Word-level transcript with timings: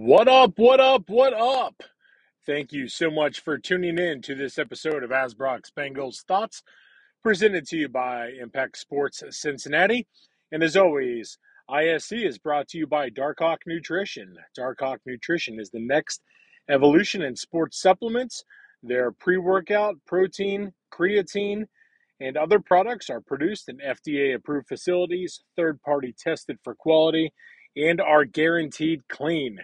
What 0.00 0.28
up, 0.28 0.52
what 0.58 0.78
up, 0.78 1.10
what 1.10 1.34
up? 1.34 1.82
Thank 2.46 2.72
you 2.72 2.86
so 2.86 3.10
much 3.10 3.40
for 3.40 3.58
tuning 3.58 3.98
in 3.98 4.22
to 4.22 4.36
this 4.36 4.56
episode 4.56 5.02
of 5.02 5.10
Asbrock's 5.10 5.72
Bengals 5.76 6.22
Thoughts, 6.22 6.62
presented 7.20 7.66
to 7.66 7.76
you 7.76 7.88
by 7.88 8.28
Impact 8.40 8.78
Sports 8.78 9.24
Cincinnati. 9.30 10.06
And 10.52 10.62
as 10.62 10.76
always, 10.76 11.36
ISC 11.68 12.24
is 12.24 12.38
brought 12.38 12.68
to 12.68 12.78
you 12.78 12.86
by 12.86 13.10
Darkhawk 13.10 13.56
Nutrition. 13.66 14.36
Darkhawk 14.56 14.98
Nutrition 15.04 15.58
is 15.58 15.68
the 15.70 15.84
next 15.84 16.22
evolution 16.70 17.22
in 17.22 17.34
sports 17.34 17.82
supplements. 17.82 18.44
Their 18.84 19.10
pre 19.10 19.36
workout, 19.36 19.96
protein, 20.06 20.72
creatine, 20.92 21.64
and 22.20 22.36
other 22.36 22.60
products 22.60 23.10
are 23.10 23.20
produced 23.20 23.68
in 23.68 23.78
FDA 23.78 24.36
approved 24.36 24.68
facilities, 24.68 25.42
third 25.56 25.82
party 25.82 26.14
tested 26.16 26.56
for 26.62 26.76
quality, 26.76 27.32
and 27.76 28.00
are 28.00 28.24
guaranteed 28.24 29.00
clean. 29.08 29.58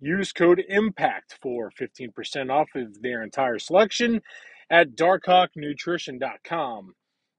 Use 0.00 0.32
code 0.32 0.62
IMPACT 0.70 1.34
for 1.40 1.70
15% 1.70 2.50
off 2.50 2.68
of 2.74 3.00
their 3.02 3.22
entire 3.22 3.58
selection 3.58 4.22
at 4.70 4.96
darkhawknutrition.com. 4.96 6.94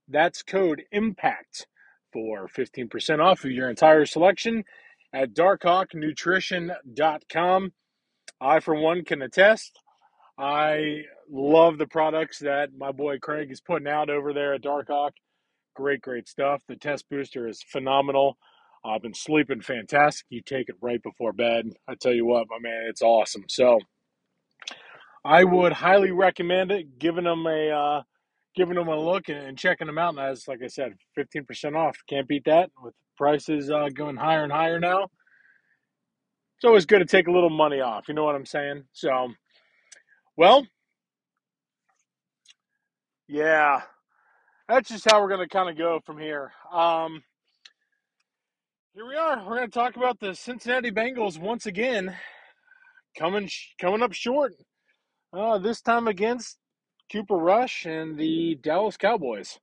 That's 0.08 0.44
code 0.44 0.84
IMPACT 0.94 1.66
for 2.12 2.48
15% 2.48 3.20
off 3.20 3.44
of 3.44 3.52
your 3.52 3.70
entire 3.70 4.06
selection 4.06 4.64
at 5.14 5.34
darkhawknutrition.com. 5.34 7.72
I, 8.40 8.60
for 8.60 8.76
one, 8.76 9.04
can 9.04 9.24
attest. 9.24 9.80
I 10.38 11.02
love 11.32 11.78
the 11.78 11.88
products 11.88 12.40
that 12.40 12.70
my 12.78 12.92
boy 12.92 13.20
Craig 13.20 13.50
is 13.52 13.62
putting 13.62 13.88
out 13.88 14.10
over 14.10 14.34
there 14.34 14.54
at 14.54 14.62
Darkhawk. 14.62 15.12
Great, 15.76 16.02
great 16.02 16.28
stuff. 16.28 16.62
The 16.68 16.76
test 16.76 17.06
booster 17.10 17.48
is 17.48 17.64
phenomenal. 17.64 18.38
I've 18.86 19.02
been 19.02 19.14
sleeping 19.14 19.62
fantastic. 19.62 20.26
You 20.30 20.42
take 20.42 20.70
it 20.70 20.76
right 20.82 21.02
before 21.02 21.34
bed. 21.34 21.72
I 21.88 21.96
tell 21.96 22.14
you 22.14 22.26
what, 22.26 22.48
my 22.50 22.60
man, 22.60 22.86
it's 22.90 23.02
awesome. 23.02 23.46
So 23.50 23.80
I 25.26 25.44
would 25.44 25.74
highly 25.74 26.12
recommend 26.12 26.72
it. 26.72 27.00
Giving 27.00 27.26
them 27.26 27.46
a 27.46 27.70
uh, 27.70 28.02
giving 28.56 28.76
them 28.76 28.88
a 28.88 29.00
look 29.00 29.30
and 29.30 29.58
checking 29.58 29.88
them 29.88 29.98
out. 29.98 30.16
And 30.18 30.20
as 30.20 30.48
like 30.48 30.60
I 30.64 30.68
said, 30.68 30.94
fifteen 31.16 31.46
percent 31.46 31.76
off. 31.76 31.98
Can't 32.10 32.28
beat 32.28 32.46
that. 32.46 32.72
With 32.82 32.94
prices 33.18 33.70
uh, 33.70 33.90
going 33.94 34.16
higher 34.16 34.44
and 34.44 34.52
higher 34.52 34.80
now, 34.80 35.04
it's 36.56 36.66
always 36.66 36.86
good 36.86 37.00
to 37.00 37.06
take 37.06 37.28
a 37.28 37.32
little 37.32 37.50
money 37.50 37.82
off. 37.82 38.08
You 38.08 38.14
know 38.14 38.24
what 38.24 38.36
I'm 38.36 38.46
saying? 38.46 38.84
So, 38.94 39.30
well, 40.38 40.66
yeah, 43.28 43.82
that's 44.70 44.90
just 44.90 45.10
how 45.10 45.22
we're 45.22 45.30
gonna 45.30 45.48
kind 45.48 45.70
of 45.70 45.78
go 45.78 46.00
from 46.06 46.20
here. 46.20 46.52
Um, 46.72 47.24
here 48.98 49.06
we 49.06 49.16
are. 49.16 49.38
We're 49.46 49.58
going 49.58 49.70
to 49.70 49.80
talk 49.80 49.96
about 49.96 50.20
the 50.20 50.34
Cincinnati 50.34 50.90
Bengals 50.90 51.38
once 51.38 51.68
again, 51.68 52.16
coming 53.16 53.48
coming 53.80 54.02
up 54.02 54.12
short. 54.12 54.56
Uh, 55.32 55.60
this 55.60 55.82
time 55.82 56.08
against 56.08 56.58
Cooper 57.12 57.36
Rush 57.36 57.86
and 57.86 58.18
the 58.18 58.58
Dallas 58.64 58.98
Cowboys, 58.98 59.60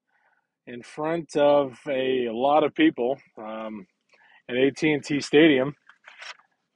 in 0.69 0.85
front 0.85 1.35
of 1.35 1.77
a 1.89 2.29
lot 2.31 2.63
of 2.63 2.77
people 2.77 3.19
um, 3.37 3.89
at 4.49 4.55
AT&T 4.55 5.21
Stadium. 5.21 5.75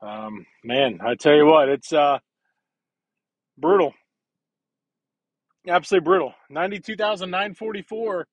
Um, 0.03 0.45
man, 0.65 0.99
I 1.01 1.15
tell 1.15 1.37
you 1.37 1.47
what, 1.47 1.69
it's 1.69 1.93
uh, 1.93 2.19
brutal. 3.57 3.93
Absolutely 5.69 6.07
brutal. 6.07 6.35
Ninety-two 6.51 6.97
thousand 6.97 7.31
nine 7.31 7.55
forty-four 7.55 8.27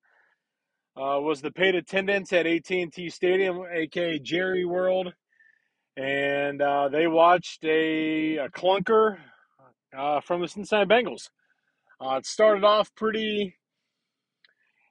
uh, 0.98 1.20
was 1.20 1.42
the 1.42 1.52
paid 1.52 1.76
attendance 1.76 2.32
at 2.32 2.48
AT&T 2.48 3.10
Stadium, 3.10 3.64
aka 3.70 4.18
Jerry 4.20 4.66
World, 4.66 5.14
and 5.98 6.62
uh, 6.62 6.88
they 6.90 7.08
watched 7.08 7.64
a, 7.66 8.38
a 8.38 8.50
clunker 8.50 9.18
uh, 9.98 10.22
from 10.22 10.42
the 10.42 10.48
Cincinnati 10.48 10.88
Bengals. 10.90 11.30
Uh, 12.00 12.16
it 12.16 12.26
started 12.26 12.64
off 12.64 12.94
pretty, 12.96 13.56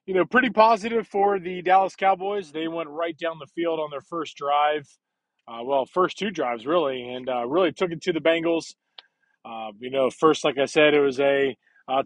you 0.07 0.15
know, 0.15 0.25
pretty 0.25 0.51
positive 0.51 1.07
for 1.07 1.39
the 1.39 1.63
Dallas 1.63 1.97
Cowboys. 1.97 2.53
They 2.53 2.69
went 2.69 2.91
right 2.91 3.17
down 3.17 3.39
the 3.39 3.47
field 3.55 3.81
on 3.81 3.91
their 3.91 4.03
first 4.03 4.37
drive. 4.37 4.87
Uh, 5.49 5.63
well, 5.63 5.87
first 5.87 6.19
two 6.19 6.31
drives 6.31 6.67
really, 6.67 7.03
and 7.03 7.29
uh, 7.29 7.47
really 7.47 7.73
took 7.73 7.91
it 7.91 8.03
to 8.03 8.13
the 8.13 8.21
Bengals. 8.21 8.75
You 9.79 9.91
know, 9.91 10.11
first, 10.11 10.45
like 10.45 10.59
I 10.59 10.65
said, 10.67 10.95
it 10.95 11.01
was 11.01 11.21
a 11.21 11.57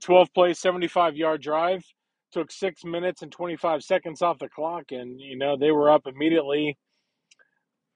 12 0.00 0.32
play, 0.34 0.54
75 0.54 1.16
yard 1.16 1.42
drive 1.42 1.84
took 2.32 2.50
six 2.50 2.84
minutes 2.84 3.22
and 3.22 3.32
25 3.32 3.82
seconds 3.82 4.22
off 4.22 4.38
the 4.38 4.48
clock, 4.48 4.84
and 4.90 5.20
you 5.20 5.36
know 5.36 5.56
they 5.56 5.70
were 5.70 5.90
up 5.90 6.02
immediately. 6.06 6.76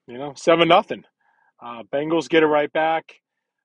You 0.07 0.19
know, 0.19 0.33
seven 0.37 0.69
nothing. 0.69 1.05
Uh, 1.63 1.83
Bengals 1.93 2.29
get 2.29 2.43
it 2.43 2.47
right 2.47 2.73
back. 2.73 3.05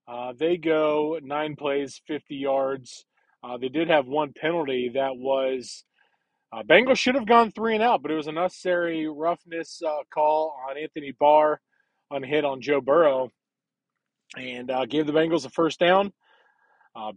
Uh, 0.08 0.34
they 0.38 0.58
go 0.58 1.20
nine 1.22 1.56
plays, 1.56 2.02
50 2.08 2.36
yards. 2.36 3.06
Uh, 3.44 3.58
they 3.58 3.70
did 3.70 3.90
have 3.90 4.08
one 4.08 4.34
penalty 4.34 4.92
that 4.94 5.18
was 5.18 5.84
uh, 6.54 6.64
Bengals 6.64 6.98
should 6.98 7.16
have 7.16 7.28
gone 7.28 7.52
three 7.52 7.74
and 7.74 7.84
out, 7.84 8.02
but 8.02 8.12
it 8.12 8.16
was 8.16 8.28
a 8.28 8.32
necessary 8.32 9.08
roughness 9.08 9.82
uh, 9.86 10.04
call 10.14 10.56
on 10.70 10.78
Anthony 10.78 11.14
Barr 11.20 11.60
on 12.10 12.24
hit 12.24 12.46
on 12.46 12.62
Joe 12.62 12.80
Burrow, 12.80 13.30
and 14.38 14.72
uh, 14.72 14.86
gave 14.86 15.08
the 15.08 15.12
Bengals 15.12 15.46
a 15.46 15.50
first 15.50 15.80
down. 15.80 16.14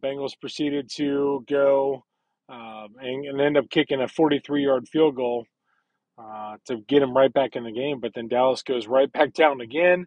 Bengals 0.03 0.39
proceeded 0.39 0.91
to 0.97 1.43
go 1.49 2.05
um, 2.51 2.89
and, 3.01 3.25
and 3.27 3.41
end 3.41 3.57
up 3.57 3.71
kicking 3.71 4.01
a 4.01 4.09
43 4.09 4.65
yard 4.65 4.89
field 4.89 5.17
goal 5.17 5.47
uh, 6.19 6.57
to 6.67 6.79
get 6.89 7.03
him 7.03 7.17
right 7.17 7.33
back 7.33 7.57
in 7.57 7.65
the 7.65 7.73
game. 7.73 8.01
But 8.01 8.13
then 8.15 8.29
Dallas 8.29 8.63
goes 8.63 8.87
right 8.87 9.11
back 9.13 9.33
down 9.35 9.61
again. 9.61 10.07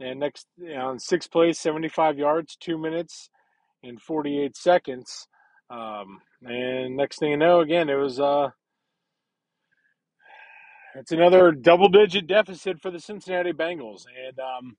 And 0.00 0.20
next, 0.20 0.46
in 0.58 0.98
sixth 0.98 1.30
place, 1.30 1.58
75 1.58 2.18
yards, 2.18 2.56
two 2.60 2.78
minutes 2.78 3.30
and 3.82 4.00
48 4.00 4.56
seconds. 4.56 5.26
Um, 5.70 6.20
and 6.42 6.96
next 6.96 7.18
thing 7.18 7.30
you 7.30 7.36
know, 7.36 7.60
again, 7.60 7.88
it 7.88 7.96
was 7.96 8.20
uh, 8.20 8.48
it's 10.94 11.12
another 11.12 11.52
double 11.52 11.88
digit 11.88 12.26
deficit 12.26 12.80
for 12.80 12.90
the 12.90 13.00
Cincinnati 13.00 13.52
Bengals. 13.52 14.04
And, 14.26 14.38
um, 14.38 14.76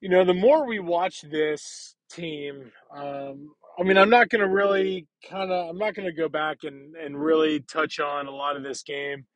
you 0.00 0.08
know, 0.08 0.24
the 0.24 0.34
more 0.34 0.66
we 0.66 0.78
watch 0.78 1.22
this 1.22 1.96
team, 2.10 2.70
um, 2.94 3.52
I 3.78 3.84
mean, 3.84 3.96
I'm 3.96 4.10
not 4.10 4.28
going 4.28 4.40
to 4.40 4.48
really 4.48 5.06
kind 5.30 5.52
of, 5.52 5.70
I'm 5.70 5.78
not 5.78 5.94
going 5.94 6.06
to 6.06 6.12
go 6.12 6.28
back 6.28 6.58
and, 6.64 6.96
and 6.96 7.16
really 7.22 7.60
touch 7.60 8.00
on 8.00 8.26
a 8.26 8.30
lot 8.30 8.56
of 8.56 8.64
this 8.64 8.82
game, 8.82 9.26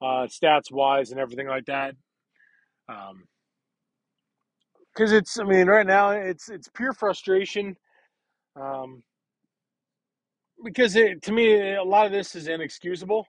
uh, 0.00 0.28
stats 0.28 0.70
wise 0.70 1.10
and 1.10 1.20
everything 1.20 1.48
like 1.48 1.66
that. 1.66 1.94
Um, 2.88 3.24
cause 4.96 5.12
it's, 5.12 5.38
I 5.38 5.44
mean, 5.44 5.66
right 5.66 5.86
now 5.86 6.10
it's, 6.10 6.48
it's 6.48 6.68
pure 6.68 6.92
frustration. 6.92 7.76
Um, 8.56 9.02
because 10.64 10.96
it, 10.96 11.22
to 11.22 11.32
me, 11.32 11.74
a 11.74 11.82
lot 11.84 12.06
of 12.06 12.12
this 12.12 12.34
is 12.34 12.48
inexcusable. 12.48 13.26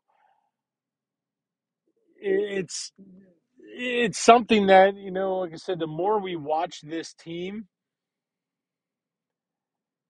It's, 2.22 2.92
it's 3.60 4.20
something 4.20 4.68
that, 4.68 4.96
you 4.96 5.12
know, 5.12 5.38
like 5.40 5.54
I 5.54 5.58
said, 5.58 5.80
the 5.80 5.88
more 5.88 6.20
we 6.20 6.36
watch 6.36 6.82
this 6.82 7.14
team, 7.14 7.68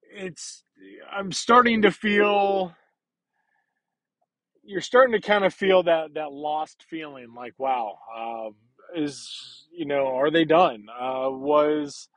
it's, 0.09 0.63
I'm 1.11 1.31
starting 1.31 1.83
to 1.83 1.91
feel 1.91 2.73
you're 4.63 4.81
starting 4.81 5.19
to 5.19 5.27
kind 5.27 5.43
of 5.45 5.53
feel 5.53 5.83
that 5.83 6.13
that 6.13 6.31
lost 6.31 6.85
feeling 6.89 7.33
like 7.35 7.53
wow 7.57 7.97
um, 8.15 8.55
is 8.95 9.65
you 9.71 9.85
know 9.85 10.07
are 10.07 10.31
they 10.31 10.45
done? 10.45 10.85
Uh, 10.89 11.29
was 11.29 12.07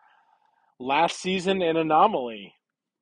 last 0.78 1.20
season 1.20 1.62
an 1.62 1.76
anomaly? 1.76 2.54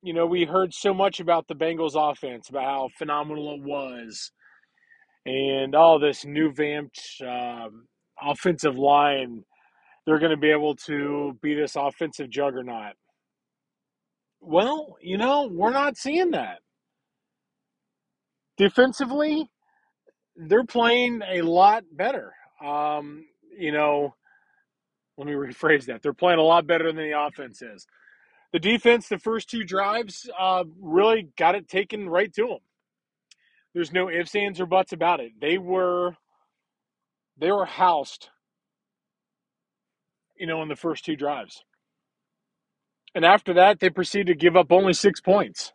You 0.03 0.13
know 0.13 0.25
we 0.25 0.45
heard 0.45 0.73
so 0.73 0.93
much 0.93 1.19
about 1.19 1.47
the 1.47 1.55
bengals 1.55 1.95
offense 1.95 2.49
about 2.49 2.63
how 2.63 2.89
phenomenal 2.97 3.55
it 3.55 3.61
was 3.61 4.31
and 5.25 5.75
all 5.75 5.99
this 5.99 6.25
new 6.25 6.51
vamped 6.51 7.01
um, 7.21 7.87
offensive 8.21 8.77
line 8.77 9.43
they're 10.05 10.19
going 10.19 10.31
to 10.31 10.37
be 10.37 10.49
able 10.51 10.75
to 10.75 11.37
be 11.43 11.53
this 11.53 11.75
offensive 11.75 12.29
juggernaut 12.29 12.93
well 14.41 14.97
you 15.01 15.17
know 15.17 15.47
we're 15.51 15.71
not 15.71 15.95
seeing 15.97 16.31
that 16.31 16.59
defensively 18.57 19.49
they're 20.35 20.65
playing 20.65 21.21
a 21.27 21.41
lot 21.41 21.83
better. 21.91 22.33
Um, 22.63 23.25
you 23.57 23.71
know, 23.71 24.15
let 25.17 25.27
me 25.27 25.33
rephrase 25.33 25.85
that. 25.85 26.01
They're 26.01 26.13
playing 26.13 26.39
a 26.39 26.43
lot 26.43 26.67
better 26.67 26.91
than 26.91 26.95
the 26.95 27.19
offense 27.19 27.61
is. 27.61 27.85
The 28.53 28.59
defense, 28.59 29.07
the 29.07 29.17
first 29.19 29.49
two 29.49 29.63
drives, 29.63 30.29
uh, 30.37 30.65
really 30.79 31.29
got 31.37 31.55
it 31.55 31.67
taken 31.67 32.09
right 32.09 32.33
to 32.33 32.47
them. 32.47 32.59
There's 33.73 33.93
no 33.93 34.09
ifs, 34.09 34.35
ands, 34.35 34.59
or 34.59 34.65
buts 34.65 34.91
about 34.91 35.21
it. 35.21 35.31
They 35.39 35.57
were, 35.57 36.15
they 37.37 37.51
were 37.51 37.65
housed. 37.65 38.29
You 40.35 40.47
know, 40.47 40.61
in 40.63 40.67
the 40.67 40.75
first 40.75 41.05
two 41.05 41.15
drives, 41.15 41.63
and 43.15 43.25
after 43.25 43.53
that, 43.55 43.79
they 43.79 43.89
proceeded 43.89 44.27
to 44.27 44.35
give 44.35 44.55
up 44.55 44.71
only 44.71 44.93
six 44.93 45.19
points. 45.21 45.73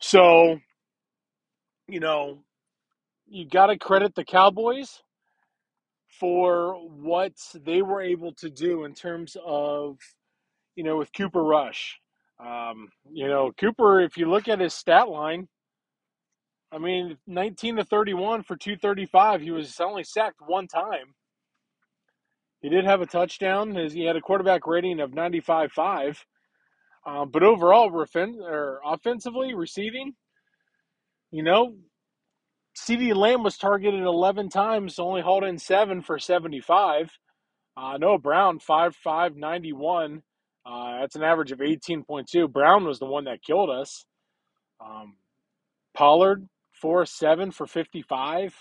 So, 0.00 0.58
you 1.88 2.00
know, 2.00 2.38
you 3.28 3.46
got 3.46 3.66
to 3.66 3.78
credit 3.78 4.14
the 4.14 4.24
Cowboys 4.24 5.02
for 6.08 6.74
what 6.74 7.32
they 7.54 7.82
were 7.82 8.02
able 8.02 8.32
to 8.34 8.50
do 8.50 8.84
in 8.84 8.94
terms 8.94 9.36
of, 9.44 9.98
you 10.76 10.84
know, 10.84 10.96
with 10.96 11.12
Cooper 11.12 11.42
Rush. 11.42 11.98
Um, 12.38 12.90
you 13.12 13.28
know, 13.28 13.52
Cooper, 13.58 14.00
if 14.00 14.16
you 14.16 14.28
look 14.28 14.48
at 14.48 14.60
his 14.60 14.74
stat 14.74 15.08
line, 15.08 15.48
I 16.72 16.78
mean, 16.78 17.18
19 17.26 17.76
to 17.76 17.84
31 17.84 18.42
for 18.42 18.56
235. 18.56 19.40
He 19.42 19.50
was 19.50 19.78
only 19.80 20.04
sacked 20.04 20.40
one 20.46 20.68
time. 20.68 21.14
He 22.60 22.68
did 22.68 22.84
have 22.84 23.00
a 23.00 23.06
touchdown. 23.06 23.74
He 23.74 24.04
had 24.04 24.16
a 24.16 24.20
quarterback 24.20 24.66
rating 24.66 25.00
of 25.00 25.12
95.5. 25.12 26.18
Um, 27.06 27.30
but 27.30 27.42
overall, 27.42 27.90
or 27.90 28.80
offensively, 28.84 29.54
receiving, 29.54 30.14
you 31.30 31.42
know, 31.42 31.76
CeeDee 32.76 33.14
Lamb 33.14 33.42
was 33.42 33.56
targeted 33.56 34.02
11 34.02 34.50
times, 34.50 34.98
only 34.98 35.22
hauled 35.22 35.44
in 35.44 35.58
seven 35.58 36.02
for 36.02 36.18
75. 36.18 37.10
Uh, 37.76 37.96
Noah 37.98 38.18
Brown, 38.18 38.58
5'5, 38.58 39.36
91. 39.36 40.22
Uh, 40.66 41.00
that's 41.00 41.16
an 41.16 41.22
average 41.22 41.52
of 41.52 41.60
18.2. 41.60 42.52
Brown 42.52 42.84
was 42.84 42.98
the 42.98 43.06
one 43.06 43.24
that 43.24 43.42
killed 43.42 43.70
us. 43.70 44.04
Um, 44.84 45.16
Pollard, 45.94 46.46
4 46.80 47.06
7 47.06 47.50
for 47.50 47.66
55. 47.66 48.54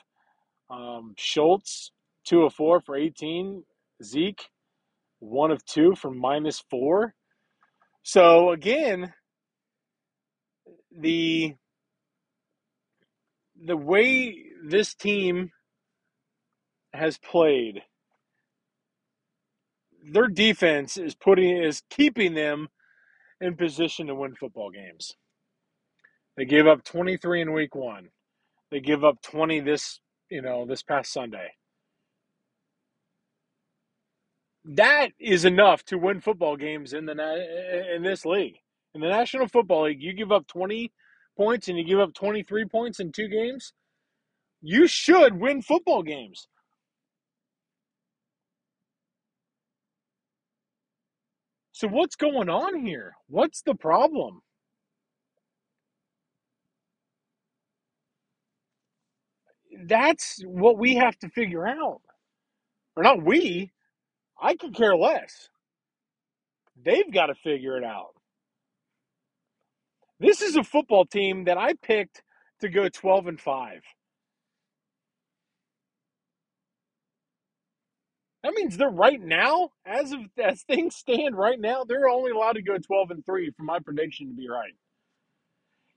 Um, 0.69 1.13
Schultz, 1.17 1.91
2 2.25 2.43
of 2.43 2.53
4 2.53 2.81
for 2.81 2.95
18. 2.95 3.63
Zeke, 4.03 4.49
1 5.19 5.51
of 5.51 5.65
2 5.65 5.95
for 5.95 6.11
minus 6.11 6.63
4. 6.69 7.13
So 8.03 8.51
again, 8.51 9.13
the 10.97 11.55
the 13.61 13.77
way 13.77 14.35
this 14.65 14.95
team 14.95 15.51
has 16.93 17.17
played, 17.17 17.81
their 20.11 20.27
defense 20.27 20.97
is 20.97 21.15
putting 21.15 21.61
is 21.63 21.83
keeping 21.89 22.33
them 22.35 22.69
in 23.41 23.55
position 23.55 24.07
to 24.07 24.15
win 24.15 24.35
football 24.35 24.71
games. 24.71 25.13
They 26.37 26.45
gave 26.45 26.67
up 26.67 26.83
23 26.83 27.41
in 27.41 27.53
week 27.53 27.75
1. 27.75 28.09
They 28.71 28.79
give 28.79 29.03
up 29.03 29.21
20 29.21 29.61
this, 29.61 29.99
you 30.29 30.41
know, 30.41 30.65
this 30.65 30.83
past 30.83 31.11
Sunday. 31.13 31.49
That 34.69 35.09
is 35.19 35.45
enough 35.45 35.83
to 35.85 35.97
win 35.97 36.21
football 36.21 36.55
games 36.55 36.93
in 36.93 37.05
the 37.07 37.13
in 37.95 38.03
this 38.03 38.23
league. 38.23 38.57
In 38.93 39.01
the 39.01 39.09
National 39.09 39.47
Football 39.47 39.85
League, 39.85 40.01
you 40.01 40.13
give 40.13 40.31
up 40.31 40.47
20 40.47 40.91
points 41.35 41.67
and 41.69 41.77
you 41.77 41.83
give 41.83 41.99
up 41.99 42.13
23 42.13 42.65
points 42.65 42.99
in 42.99 43.11
two 43.11 43.27
games, 43.27 43.73
you 44.61 44.87
should 44.87 45.39
win 45.39 45.63
football 45.63 46.03
games. 46.03 46.47
So, 51.71 51.87
what's 51.87 52.15
going 52.15 52.49
on 52.49 52.85
here? 52.85 53.13
What's 53.27 53.63
the 53.63 53.75
problem? 53.75 54.41
That's 59.85 60.41
what 60.45 60.77
we 60.77 60.95
have 60.95 61.17
to 61.19 61.29
figure 61.29 61.67
out. 61.67 62.01
Or 62.95 63.03
not 63.03 63.23
we, 63.23 63.71
I 64.41 64.55
could 64.55 64.75
care 64.75 64.95
less. 64.95 65.49
They've 66.83 67.11
got 67.11 67.27
to 67.27 67.35
figure 67.35 67.77
it 67.77 67.83
out. 67.83 68.13
This 70.19 70.41
is 70.41 70.55
a 70.55 70.63
football 70.63 71.05
team 71.05 71.45
that 71.45 71.57
I 71.57 71.73
picked 71.73 72.21
to 72.61 72.69
go 72.69 72.89
12 72.89 73.27
and 73.27 73.41
5. 73.41 73.81
That 78.43 78.53
means 78.53 78.77
they're 78.77 78.89
right 78.89 79.19
now, 79.21 79.69
as 79.85 80.13
of 80.13 80.21
as 80.41 80.63
things 80.63 80.95
stand 80.95 81.35
right 81.37 81.59
now, 81.59 81.83
they're 81.83 82.07
only 82.07 82.31
allowed 82.31 82.53
to 82.53 82.61
go 82.61 82.77
12 82.77 83.11
and 83.11 83.25
3 83.25 83.51
for 83.57 83.63
my 83.63 83.79
prediction 83.79 84.29
to 84.29 84.33
be 84.33 84.49
right. 84.49 84.73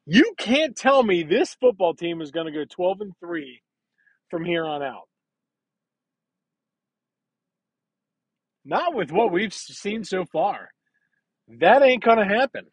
You 0.07 0.35
can't 0.39 0.77
tell 0.77 1.03
me 1.03 1.23
this 1.23 1.55
football 1.55 1.95
team 1.95 2.21
is 2.21 2.33
going 2.33 2.47
to 2.47 2.53
go 2.53 2.65
12 2.69 3.01
and 3.03 3.13
3 3.21 3.61
from 4.31 4.45
here 4.45 4.65
on 4.65 4.83
out. 4.83 5.09
Not 8.65 8.95
with 8.95 9.11
what 9.11 9.33
we've 9.33 9.53
seen 9.53 10.05
so 10.05 10.25
far. 10.25 10.69
That 11.49 11.83
ain't 11.83 12.05
going 12.05 12.19
to 12.19 12.25
happen. 12.25 12.67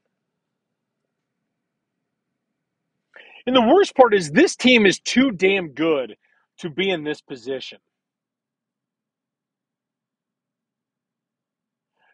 And 3.48 3.56
the 3.56 3.62
worst 3.62 3.96
part 3.96 4.14
is 4.14 4.30
this 4.30 4.56
team 4.56 4.86
is 4.86 5.00
too 5.00 5.32
damn 5.32 5.70
good 5.70 6.16
to 6.60 6.70
be 6.70 6.92
in 6.92 7.04
this 7.04 7.22
position. 7.22 7.80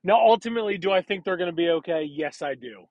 Now, 0.03 0.19
ultimately, 0.19 0.77
do 0.77 0.91
I 0.91 1.01
think 1.01 1.23
they're 1.23 1.35
going 1.35 1.49
to 1.49 1.55
be 1.55 1.69
okay? 1.69 2.03
Yes, 2.03 2.41
I 2.41 2.53
do. 2.53 2.85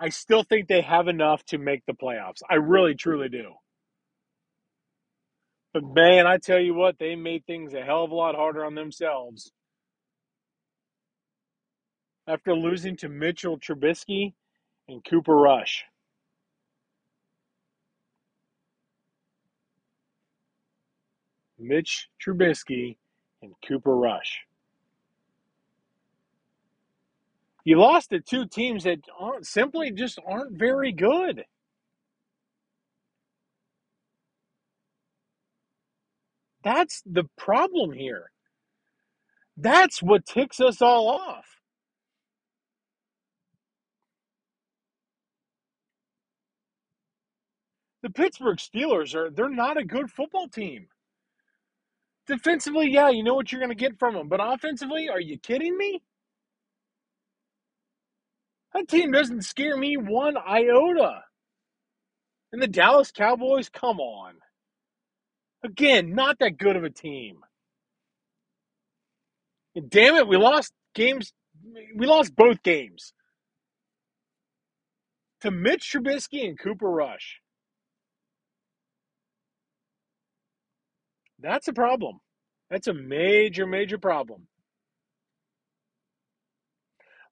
I 0.00 0.10
still 0.10 0.42
think 0.42 0.68
they 0.68 0.80
have 0.82 1.08
enough 1.08 1.44
to 1.46 1.58
make 1.58 1.86
the 1.86 1.92
playoffs. 1.92 2.42
I 2.50 2.56
really, 2.56 2.94
truly 2.94 3.28
do. 3.28 3.52
But 5.80 5.94
man, 5.94 6.26
I 6.26 6.38
tell 6.38 6.58
you 6.58 6.74
what, 6.74 6.98
they 6.98 7.14
made 7.14 7.46
things 7.46 7.72
a 7.72 7.82
hell 7.82 8.02
of 8.02 8.10
a 8.10 8.14
lot 8.14 8.34
harder 8.34 8.64
on 8.64 8.74
themselves. 8.74 9.52
After 12.26 12.52
losing 12.52 12.96
to 12.96 13.08
Mitchell 13.08 13.60
Trubisky 13.60 14.34
and 14.88 15.04
Cooper 15.04 15.36
Rush. 15.36 15.84
Mitch 21.60 22.08
Trubisky, 22.20 22.96
and 23.40 23.52
Cooper 23.66 23.94
Rush. 23.94 24.40
You 27.62 27.78
lost 27.78 28.10
to 28.10 28.18
two 28.18 28.46
teams 28.46 28.82
that 28.82 28.98
aren't 29.16 29.46
simply 29.46 29.92
just 29.92 30.18
aren't 30.26 30.58
very 30.58 30.90
good. 30.90 31.44
That's 36.64 37.02
the 37.06 37.24
problem 37.36 37.92
here. 37.92 38.30
That's 39.56 40.02
what 40.02 40.26
ticks 40.26 40.60
us 40.60 40.82
all 40.82 41.08
off. 41.08 41.46
The 48.02 48.10
Pittsburgh 48.10 48.58
Steelers 48.58 49.14
are 49.14 49.30
they're 49.30 49.48
not 49.48 49.76
a 49.76 49.84
good 49.84 50.10
football 50.10 50.48
team. 50.48 50.86
Defensively, 52.26 52.90
yeah, 52.90 53.08
you 53.10 53.24
know 53.24 53.34
what 53.34 53.50
you're 53.50 53.60
going 53.60 53.70
to 53.70 53.74
get 53.74 53.98
from 53.98 54.14
them. 54.14 54.28
But 54.28 54.40
offensively, 54.42 55.08
are 55.08 55.20
you 55.20 55.38
kidding 55.38 55.76
me? 55.76 56.02
That 58.74 58.88
team 58.88 59.12
doesn't 59.12 59.42
scare 59.42 59.76
me 59.76 59.96
one 59.96 60.36
iota. 60.36 61.22
And 62.52 62.62
the 62.62 62.68
Dallas 62.68 63.10
Cowboys, 63.10 63.68
come 63.68 64.00
on. 64.00 64.34
Again, 65.64 66.14
not 66.14 66.38
that 66.38 66.58
good 66.58 66.76
of 66.76 66.84
a 66.84 66.90
team. 66.90 67.38
And 69.74 69.90
damn 69.90 70.14
it, 70.14 70.28
we 70.28 70.36
lost 70.36 70.72
games. 70.94 71.32
We 71.96 72.06
lost 72.06 72.34
both 72.36 72.62
games 72.62 73.12
to 75.40 75.50
Mitch 75.50 75.92
Trubisky 75.92 76.48
and 76.48 76.58
Cooper 76.58 76.90
Rush. 76.90 77.40
That's 81.40 81.68
a 81.68 81.72
problem. 81.72 82.20
That's 82.70 82.88
a 82.88 82.94
major, 82.94 83.66
major 83.66 83.98
problem. 83.98 84.46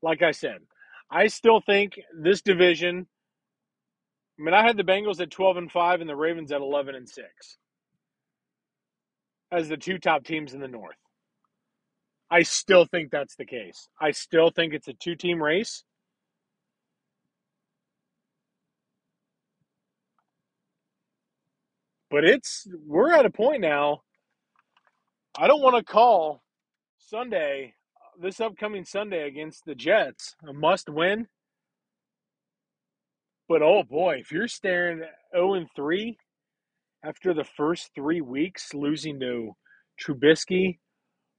Like 0.02 0.23
I 0.23 0.30
said, 0.30 0.59
I 1.11 1.26
still 1.28 1.61
think 1.61 1.99
this 2.16 2.42
division. 2.42 3.06
I 4.38 4.42
mean, 4.42 4.54
I 4.54 4.62
had 4.62 4.76
the 4.76 4.85
Bengals 4.85 5.21
at 5.21 5.30
12 5.30 5.56
and 5.56 5.73
5 5.73 6.00
and 6.00 6.09
the 6.09 6.16
Ravens 6.16 6.52
at 6.52 6.61
11 6.61 6.95
and 6.95 7.09
6 7.09 7.59
as 9.53 9.69
the 9.69 9.76
two 9.76 9.99
top 9.99 10.25
teams 10.25 10.55
in 10.55 10.61
the 10.61 10.69
North. 10.69 10.97
I 12.31 12.43
still 12.43 12.85
think 12.85 13.11
that's 13.11 13.37
the 13.37 13.45
case. 13.47 13.88
I 14.00 14.11
still 14.11 14.50
think 14.50 14.75
it's 14.75 14.88
a 14.88 14.93
two 14.95 15.15
team 15.15 15.43
race. 15.43 15.85
But 22.11 22.25
it's 22.25 22.67
we're 22.87 23.12
at 23.12 23.26
a 23.26 23.31
point 23.31 23.61
now 23.61 24.03
I 25.38 25.49
don't 25.49 25.61
want 25.61 25.76
to 25.76 25.83
call 25.85 26.43
Sunday, 26.99 27.75
this 28.19 28.41
upcoming 28.41 28.87
Sunday 28.87 29.26
against 29.26 29.67
the 29.67 29.75
Jets, 29.75 30.35
a 30.49 30.53
must 30.55 30.88
win. 30.88 31.26
But 33.47 33.61
oh 33.61 33.83
boy, 33.83 34.17
if 34.21 34.33
you're 34.33 34.49
staring 34.49 35.03
0 35.35 35.55
and 35.55 35.69
3 35.76 36.17
after 37.05 37.35
the 37.35 37.45
first 37.45 37.91
three 37.95 38.21
weeks, 38.21 38.75
losing 38.75 39.21
to 39.21 39.53
Trubisky, 40.00 40.79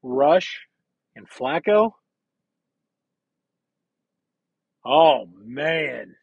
Rush, 0.04 0.68
and 1.16 1.28
Flacco? 1.30 1.92
Oh, 4.86 5.28
man. 5.44 6.16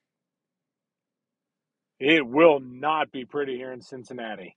It 2.00 2.26
will 2.26 2.61
not 2.61 3.12
be 3.12 3.25
pretty 3.25 3.57
here 3.57 3.73
in 3.73 3.83
Cincinnati. 3.83 4.57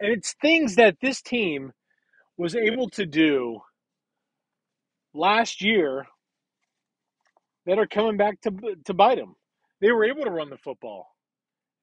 And 0.00 0.12
it's 0.12 0.34
things 0.34 0.76
that 0.76 0.96
this 1.00 1.22
team 1.22 1.72
was 2.36 2.54
able 2.54 2.90
to 2.90 3.06
do 3.06 3.60
last 5.14 5.62
year 5.62 6.06
that 7.66 7.78
are 7.78 7.86
coming 7.86 8.16
back 8.16 8.40
to 8.42 8.50
to 8.86 8.94
bite 8.94 9.18
them. 9.18 9.34
They 9.80 9.92
were 9.92 10.04
able 10.04 10.24
to 10.24 10.30
run 10.30 10.50
the 10.50 10.58
football. 10.58 11.08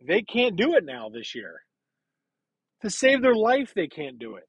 They 0.05 0.21
can't 0.21 0.55
do 0.55 0.75
it 0.75 0.85
now 0.85 1.09
this 1.09 1.35
year. 1.35 1.61
To 2.81 2.89
save 2.89 3.21
their 3.21 3.35
life, 3.35 3.73
they 3.75 3.87
can't 3.87 4.19
do 4.19 4.35
it. 4.35 4.45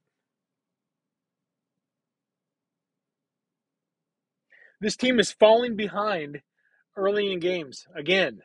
This 4.80 4.96
team 4.96 5.20
is 5.20 5.32
falling 5.32 5.76
behind 5.76 6.40
early 6.96 7.32
in 7.32 7.38
games 7.40 7.86
again. 7.94 8.40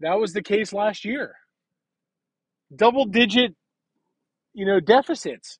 That 0.00 0.18
was 0.18 0.32
the 0.32 0.42
case 0.42 0.72
last 0.72 1.04
year. 1.04 1.34
Double 2.74 3.04
digit, 3.04 3.54
you 4.54 4.66
know, 4.66 4.80
deficits. 4.80 5.58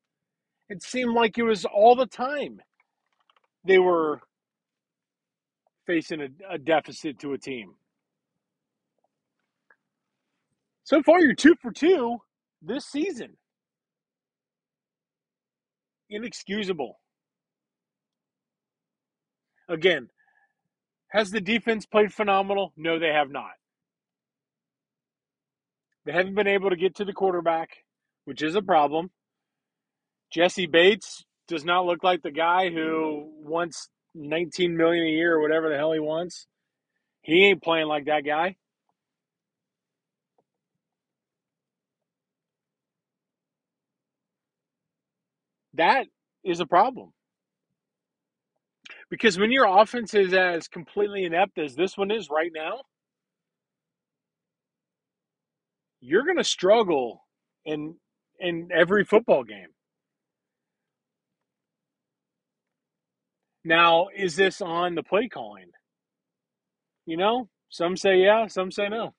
It 0.68 0.82
seemed 0.82 1.14
like 1.14 1.38
it 1.38 1.42
was 1.42 1.64
all 1.64 1.96
the 1.96 2.06
time 2.06 2.60
they 3.64 3.78
were 3.78 4.20
facing 5.90 6.20
a, 6.20 6.28
a 6.54 6.59
deficit 6.59 7.18
to 7.18 7.32
a 7.32 7.38
team. 7.38 7.73
So 10.85 11.02
far, 11.02 11.20
you're 11.20 11.35
two 11.35 11.56
for 11.61 11.73
two 11.73 12.18
this 12.62 12.85
season. 12.87 13.37
Inexcusable. 16.09 17.00
Again, 19.68 20.11
has 21.09 21.32
the 21.32 21.40
defense 21.40 21.87
played 21.87 22.12
phenomenal? 22.12 22.73
No, 22.76 23.00
they 23.00 23.12
have 23.12 23.30
not. 23.30 23.50
They 26.06 26.12
haven't 26.12 26.37
been 26.37 26.47
able 26.47 26.70
to 26.70 26.76
get 26.76 26.94
to 26.97 27.04
the 27.04 27.12
quarterback, 27.12 27.70
which 28.26 28.42
is 28.42 28.54
a 28.54 28.62
problem. 28.62 29.11
Jessie 30.32 30.66
Bates 30.66 31.25
does 31.49 31.64
not 31.64 31.85
look 31.85 32.04
like 32.04 32.23
the 32.23 32.30
guy 32.30 32.70
who 32.70 33.28
wants 33.42 33.88
19 34.14 34.76
million 34.76 35.07
a 35.07 35.11
year 35.11 35.37
or 35.37 35.40
whatever 35.40 35.69
the 35.69 35.76
hell 35.76 35.93
he 35.93 36.00
wants. 36.00 36.47
He 37.23 37.47
ain't 37.47 37.62
playing 37.62 37.87
like 37.87 38.07
that 38.07 38.25
guy. 38.25 38.57
That 45.75 46.07
is 46.45 46.61
a 46.61 46.67
problem. 46.67 47.12
Because 49.11 49.38
when 49.38 49.52
your 49.52 49.67
offense 49.67 50.14
is 50.14 50.33
as 50.33 50.69
completely 50.69 51.25
inept 51.25 51.59
as 51.59 51.75
this 51.75 51.97
one 51.99 52.11
is 52.11 52.29
right 52.31 52.50
now, 52.55 52.81
you're 56.00 56.25
going 56.25 56.37
to 56.38 56.45
struggle 56.45 57.25
in 57.64 57.97
in 58.38 58.71
every 58.75 59.05
football 59.05 59.45
game. 59.45 59.69
Now, 63.64 64.09
is 64.17 64.37
this 64.37 64.61
on 64.61 64.95
the 64.95 65.02
play 65.02 65.29
calling? 65.29 65.71
You 67.07 67.17
know, 67.17 67.49
some 67.69 67.97
say 67.97 68.19
yeah, 68.19 68.47
some 68.47 68.71
say 68.71 68.88
no. 68.88 69.14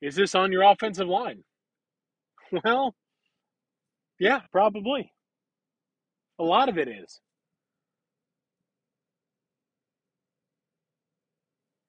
Is 0.00 0.14
this 0.16 0.34
on 0.34 0.52
your 0.52 0.62
offensive 0.62 1.08
line? 1.08 1.44
Well, 2.64 2.94
yeah, 4.20 4.40
probably. 4.52 5.12
A 6.38 6.44
lot 6.44 6.68
of 6.68 6.78
it 6.78 6.88
is. 6.88 7.20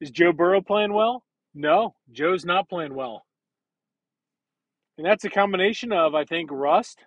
Is 0.02 0.12
Joe 0.12 0.32
Burrow 0.34 0.62
playing 0.62 0.94
well? 0.94 1.24
No, 1.54 1.96
Joe's 2.12 2.46
not 2.46 2.70
playing 2.70 2.96
well. 2.96 3.26
And 4.98 5.06
that's 5.06 5.26
a 5.26 5.30
combination 5.30 5.92
of, 5.92 6.16
I 6.16 6.26
think, 6.26 6.50
rust, 6.52 7.00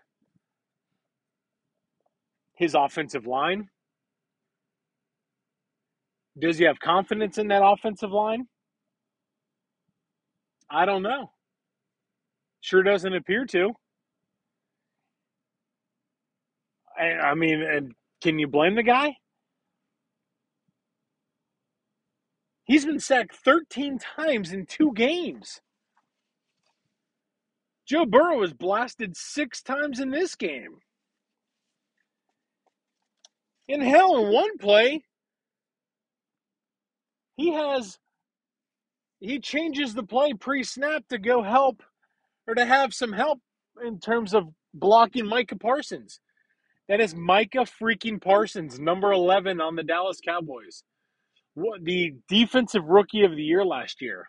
his 2.59 2.75
offensive 2.75 3.27
line. 3.27 3.69
Does 6.38 6.59
he 6.59 6.65
have 6.65 6.81
confidence 6.81 7.38
in 7.38 7.49
that 7.49 7.65
offensive 7.65 8.11
line? 8.11 8.47
I 10.69 10.85
don't 10.85 11.03
know. 11.03 11.31
Sure 12.61 12.83
doesn't 12.83 13.15
appear 13.15 13.47
to. 13.47 13.73
I, 16.99 17.05
I 17.12 17.35
mean, 17.35 17.62
and 17.62 17.93
can 18.21 18.41
you 18.41 18.49
blame 18.49 18.75
the 18.75 18.83
guy? 18.83 19.17
He's 22.65 22.85
been 22.85 23.00
sacked 23.00 23.37
13 23.37 23.99
times 23.99 24.53
in 24.53 24.67
two 24.67 24.93
games. 24.95 25.61
Joe 27.87 28.05
Burrow 28.05 28.38
was 28.38 28.53
blasted 28.53 29.17
six 29.17 29.62
times 29.62 30.00
in 30.00 30.11
this 30.11 30.35
game. 30.35 30.81
In 33.69 33.83
hell, 33.83 34.17
in 34.19 34.33
one 34.33 34.57
play, 34.59 35.05
he 37.37 37.53
has 37.53 37.99
he 39.21 39.41
changes 39.41 39.95
the 39.95 40.03
play 40.03 40.33
pre-snap 40.33 41.07
to 41.09 41.19
go 41.19 41.43
help 41.43 41.83
or 42.47 42.55
to 42.55 42.65
have 42.65 42.95
some 42.95 43.13
help 43.13 43.41
in 43.85 43.99
terms 44.01 44.33
of 44.33 44.49
blocking 44.73 45.27
Micah 45.27 45.57
Parsons. 45.57 46.21
That 46.89 47.01
is 47.01 47.15
Micah 47.15 47.67
freaking 47.67 48.23
Parsons, 48.23 48.79
number 48.81 49.13
11 49.13 49.61
on 49.61 49.77
the 49.77 49.83
Dallas 49.83 50.21
Cowboys. 50.25 50.85
What, 51.55 51.85
the 51.85 52.15
defensive 52.29 52.85
rookie 52.85 53.25
of 53.25 53.33
the 53.33 53.43
year 53.43 53.65
last 53.65 54.01
year. 54.01 54.29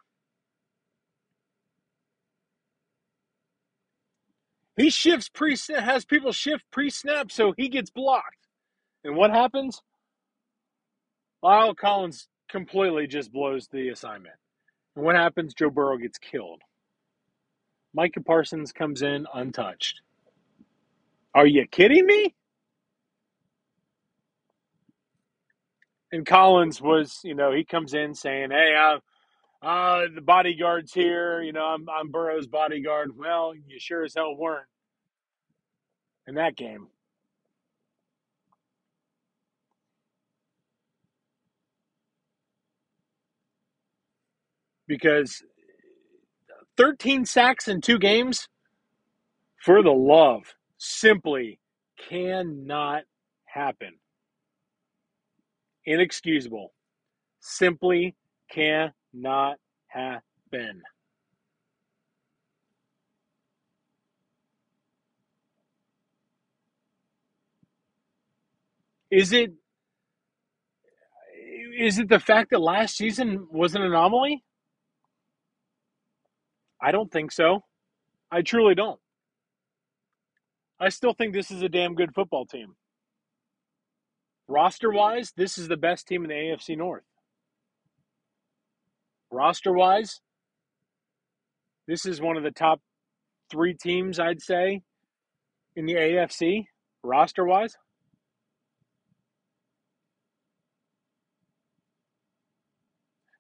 He 4.76 4.90
shifts 4.90 5.30
pre 5.30 5.56
has 5.78 6.06
people 6.06 6.32
shift 6.32 6.64
pre 6.72 6.90
snap 6.90 7.32
so 7.32 7.54
he 7.56 7.70
gets 7.70 7.90
blocked. 7.90 8.39
And 9.04 9.16
what 9.16 9.32
happens? 9.32 9.82
La'el 11.44 11.76
Collins 11.76 12.28
completely 12.50 13.08
just 13.08 13.32
blows 13.32 13.68
the 13.72 13.90
assignment. 13.90 14.36
And 14.96 15.06
what 15.06 15.16
happens? 15.16 15.54
Joe 15.54 15.70
Burrow 15.70 15.98
gets 15.98 16.18
killed. 16.18 16.62
Micah 17.94 18.22
Parsons 18.22 18.72
comes 18.72 19.02
in 19.02 19.26
untouched. 19.34 20.02
Are 21.36 21.48
you 21.48 21.68
kidding 21.68 22.06
me? 22.06 22.36
And 26.12 26.26
Collins 26.26 26.82
was, 26.82 27.20
you 27.24 27.36
know, 27.36 27.54
he 27.54 27.66
comes 27.66 27.94
in 27.94 28.16
saying, 28.16 28.52
"Hey, 28.52 28.76
uh, 28.76 29.00
uh, 29.66 30.04
the 30.16 30.22
bodyguard's 30.22 30.94
here. 30.94 31.42
You 31.42 31.54
know, 31.54 31.66
I'm 31.66 31.90
I'm 31.90 32.12
Burrow's 32.12 32.48
bodyguard." 32.48 33.18
Well, 33.18 33.54
you 33.68 33.80
sure 33.80 34.04
as 34.06 34.16
hell 34.16 34.36
weren't 34.36 34.68
in 36.28 36.36
that 36.36 36.56
game. 36.58 36.88
Because 44.90 45.44
13 46.78 47.26
sacks 47.26 47.68
in 47.70 47.82
two 47.82 48.00
games, 48.00 48.50
for 49.64 49.84
the 49.84 49.92
love, 49.92 50.56
simply 50.78 51.60
cannot 52.10 53.04
happen. 53.46 53.94
Inexcusable. 55.86 56.74
Simply 57.40 58.16
cannot 58.52 59.58
happen. 59.88 60.82
Is 69.12 69.34
it 69.34 69.54
is 71.80 72.00
it 72.00 72.10
the 72.10 72.20
fact 72.20 72.52
that 72.52 72.60
last 72.62 72.98
season 72.98 73.48
was 73.52 73.76
an 73.76 73.82
anomaly? 73.82 74.44
I 76.82 76.92
don't 76.92 77.12
think 77.12 77.32
so. 77.32 77.62
I 78.32 78.42
truly 78.42 78.76
don't. 78.76 79.00
I 80.80 80.90
still 80.90 81.14
think 81.14 81.34
this 81.34 81.52
is 81.52 81.62
a 81.62 81.70
damn 81.70 81.96
good 81.96 82.14
football 82.16 82.46
team. 82.46 82.76
Roster 84.48 84.92
wise, 84.92 85.34
this 85.36 85.58
is 85.58 85.68
the 85.68 85.78
best 85.78 86.08
team 86.08 86.24
in 86.24 86.30
the 86.30 86.36
AFC 86.36 86.78
North. 86.78 87.04
Roster 89.32 89.74
wise, 89.74 90.22
this 91.88 92.06
is 92.06 92.22
one 92.22 92.38
of 92.38 92.44
the 92.44 92.52
top 92.52 92.82
three 93.52 93.74
teams, 93.74 94.20
I'd 94.20 94.42
say, 94.42 94.82
in 95.76 95.86
the 95.86 95.94
AFC, 95.94 96.66
roster 97.04 97.46
wise. 97.46 97.76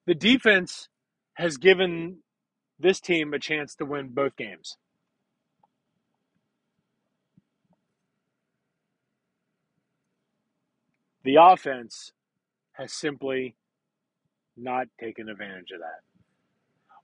The 0.05 0.15
defense 0.15 0.89
has 1.35 1.57
given 1.57 2.17
this 2.79 2.99
team 3.01 3.33
a 3.33 3.39
chance 3.39 3.75
to 3.75 3.85
win 3.85 4.09
both 4.09 4.35
games. 4.37 4.77
The 11.23 11.37
offense 11.41 12.13
has 12.73 12.93
simply 12.93 13.55
not 14.57 14.87
taken 14.99 15.29
advantage 15.29 15.71
of 15.73 15.79
that. 15.81 16.01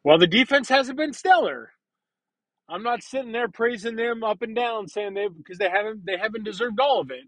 Well, 0.04 0.18
the 0.20 0.28
defense 0.28 0.70
hasn't 0.70 0.98
been 0.98 1.14
stellar. 1.14 1.72
I'm 2.70 2.84
not 2.84 3.04
sitting 3.04 3.32
there 3.32 3.48
praising 3.50 3.96
them 3.96 4.24
up 4.24 4.42
and 4.42 4.56
down, 4.56 4.88
saying 4.88 5.14
they 5.14 5.28
because 5.28 5.58
they 5.58 5.70
haven't 5.70 6.06
they 6.06 6.18
haven't 6.18 6.44
deserved 6.46 6.80
all 6.80 7.02
of 7.02 7.12
it. 7.12 7.26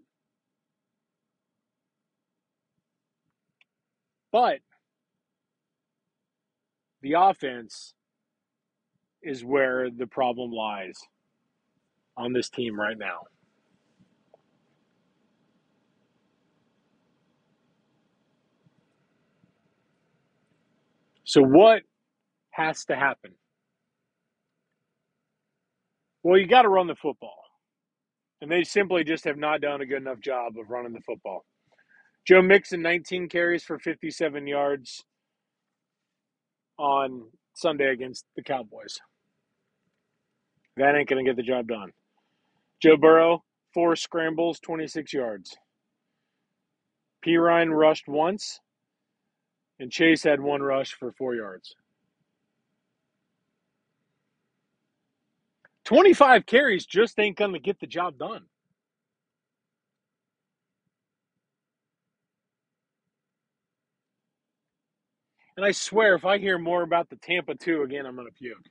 But 4.32 4.60
the 7.02 7.14
offense 7.14 7.94
is 9.28 9.44
where 9.44 9.90
the 9.90 10.06
problem 10.06 10.50
lies 10.52 10.98
on 12.16 12.32
this 12.32 12.48
team 12.48 12.80
right 12.80 12.98
now. 12.98 13.20
So 21.24 21.42
what 21.42 21.82
has 22.52 22.86
to 22.86 22.96
happen? 22.96 23.32
Well, 26.22 26.38
you 26.38 26.46
got 26.46 26.62
to 26.62 26.68
run 26.68 26.86
the 26.86 26.94
football. 26.96 27.36
And 28.40 28.50
they 28.50 28.64
simply 28.64 29.04
just 29.04 29.24
have 29.24 29.36
not 29.36 29.60
done 29.60 29.80
a 29.80 29.86
good 29.86 30.02
enough 30.02 30.20
job 30.20 30.58
of 30.58 30.70
running 30.70 30.92
the 30.92 31.00
football. 31.00 31.44
Joe 32.26 32.42
Mixon, 32.42 32.82
19 32.82 33.28
carries 33.28 33.64
for 33.64 33.78
57 33.78 34.46
yards 34.46 35.04
on 36.78 37.24
Sunday 37.54 37.90
against 37.92 38.24
the 38.36 38.42
Cowboys. 38.42 38.98
That 40.78 40.94
ain't 40.94 41.08
going 41.08 41.24
to 41.24 41.28
get 41.28 41.36
the 41.36 41.42
job 41.42 41.68
done. 41.68 41.92
Joe 42.80 42.96
Burrow, 42.96 43.42
four 43.74 43.96
scrambles, 43.96 44.60
26 44.60 45.12
yards. 45.12 45.56
Perine 47.26 47.76
rushed 47.76 48.06
once, 48.06 48.60
and 49.80 49.90
Chase 49.90 50.22
had 50.22 50.40
one 50.40 50.62
rush 50.62 50.92
for 50.94 51.12
four 51.12 51.34
yards. 51.34 51.74
25 55.84 56.46
carries 56.46 56.86
just 56.86 57.18
ain't 57.18 57.36
going 57.36 57.52
to 57.52 57.58
get 57.58 57.80
the 57.80 57.86
job 57.86 58.18
done. 58.18 58.42
And 65.56 65.66
I 65.66 65.72
swear, 65.72 66.14
if 66.14 66.24
I 66.24 66.38
hear 66.38 66.56
more 66.56 66.82
about 66.82 67.08
the 67.10 67.16
Tampa 67.16 67.56
2 67.56 67.82
again, 67.82 68.06
I'm 68.06 68.14
going 68.14 68.28
to 68.28 68.32
puke. 68.32 68.64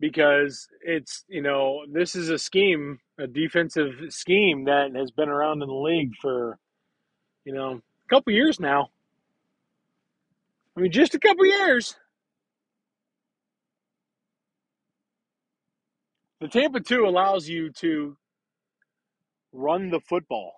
Because 0.00 0.66
it's, 0.80 1.24
you 1.28 1.42
know, 1.42 1.84
this 1.92 2.16
is 2.16 2.30
a 2.30 2.38
scheme, 2.38 2.98
a 3.18 3.26
defensive 3.26 3.92
scheme 4.08 4.64
that 4.64 4.94
has 4.96 5.10
been 5.10 5.28
around 5.28 5.62
in 5.62 5.68
the 5.68 5.74
league 5.74 6.14
for, 6.20 6.58
you 7.44 7.52
know, 7.52 7.72
a 7.72 8.08
couple 8.08 8.32
years 8.32 8.58
now. 8.58 8.88
I 10.76 10.80
mean, 10.80 10.90
just 10.90 11.14
a 11.14 11.20
couple 11.20 11.44
years. 11.44 11.96
The 16.40 16.48
Tampa 16.48 16.80
2 16.80 17.04
allows 17.04 17.48
you 17.48 17.70
to 17.74 18.16
run 19.52 19.90
the 19.90 20.00
football. 20.00 20.54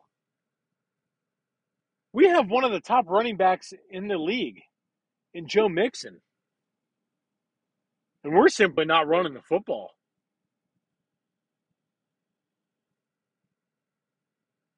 We 2.12 2.28
have 2.28 2.49
one 2.49 2.62
of 2.62 2.70
the 2.70 2.80
top 2.80 3.06
running 3.08 3.37
backs 3.37 3.72
in 3.90 4.06
the 4.06 4.18
league 4.18 4.61
in 5.34 5.49
Joe 5.49 5.68
Mixon. 5.68 6.20
And 8.25 8.35
we're 8.35 8.49
simply 8.49 8.85
not 8.85 9.09
running 9.09 9.35
the 9.35 9.43
football. 9.43 9.91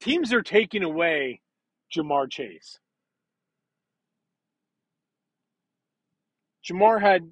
Teams 0.01 0.33
are 0.33 0.43
taking 0.43 0.83
away 0.83 1.41
Ja'Marr 1.95 2.31
Chase. 2.31 2.79
Ja'Marr 6.69 7.01
had, 7.01 7.31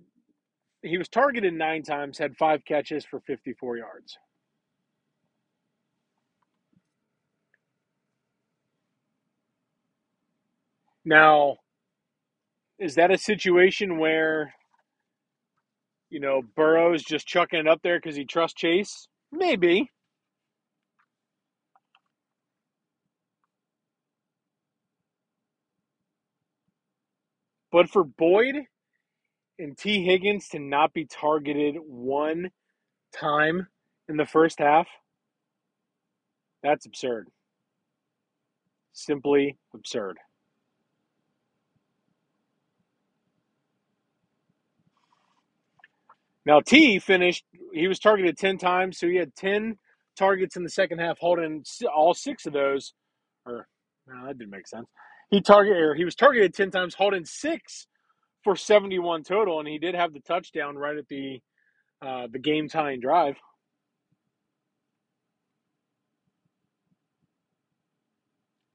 he 0.82 0.98
was 0.98 1.08
targeted 1.08 1.54
nine 1.54 1.82
times, 1.82 2.18
had 2.18 2.36
five 2.36 2.64
catches 2.64 3.04
for 3.04 3.20
54 3.20 3.78
yards. 3.78 4.18
Now, 11.04 11.56
is 12.78 12.94
that 12.94 13.10
a 13.10 13.18
situation 13.18 13.98
where, 13.98 14.54
you 16.12 16.20
know, 16.20 16.42
Burrow's 16.54 17.02
just 17.02 17.26
chucking 17.26 17.60
it 17.60 17.66
up 17.66 17.80
there 17.82 17.98
because 17.98 18.14
he 18.14 18.26
trusts 18.26 18.60
Chase? 18.60 19.08
Maybe. 19.32 19.90
But 27.72 27.88
for 27.88 28.04
Boyd 28.04 28.56
and 29.58 29.76
Tee 29.78 30.04
Higgins 30.04 30.48
to 30.48 30.58
not 30.58 30.92
be 30.92 31.06
targeted 31.06 31.76
one 31.78 32.50
time 33.18 33.68
in 34.06 34.18
the 34.18 34.26
first 34.26 34.58
half, 34.58 34.86
that's 36.62 36.84
absurd. 36.84 37.28
Simply 38.92 39.56
absurd. 39.74 40.18
Now 46.44 46.60
Tee 46.60 46.98
finished. 46.98 47.44
He 47.72 47.88
was 47.88 47.98
targeted 47.98 48.36
ten 48.36 48.58
times, 48.58 48.98
so 48.98 49.08
he 49.08 49.16
had 49.16 49.34
ten 49.36 49.76
targets 50.16 50.56
in 50.56 50.62
the 50.62 50.70
second 50.70 50.98
half, 50.98 51.18
holding 51.18 51.64
all 51.94 52.14
six 52.14 52.46
of 52.46 52.52
those. 52.52 52.94
Or 53.46 53.66
no, 54.06 54.26
that 54.26 54.38
didn't 54.38 54.50
make 54.50 54.66
sense. 54.66 54.88
He 55.30 55.40
targeted. 55.40 55.80
Or 55.80 55.94
he 55.94 56.04
was 56.04 56.14
targeted 56.14 56.54
ten 56.54 56.70
times, 56.70 56.94
holding 56.94 57.24
six 57.24 57.86
for 58.42 58.56
seventy-one 58.56 59.22
total, 59.22 59.60
and 59.60 59.68
he 59.68 59.78
did 59.78 59.94
have 59.94 60.12
the 60.12 60.20
touchdown 60.20 60.76
right 60.76 60.96
at 60.96 61.08
the 61.08 61.40
uh, 62.04 62.26
the 62.32 62.38
game 62.38 62.68
tying 62.68 63.00
drive. 63.00 63.36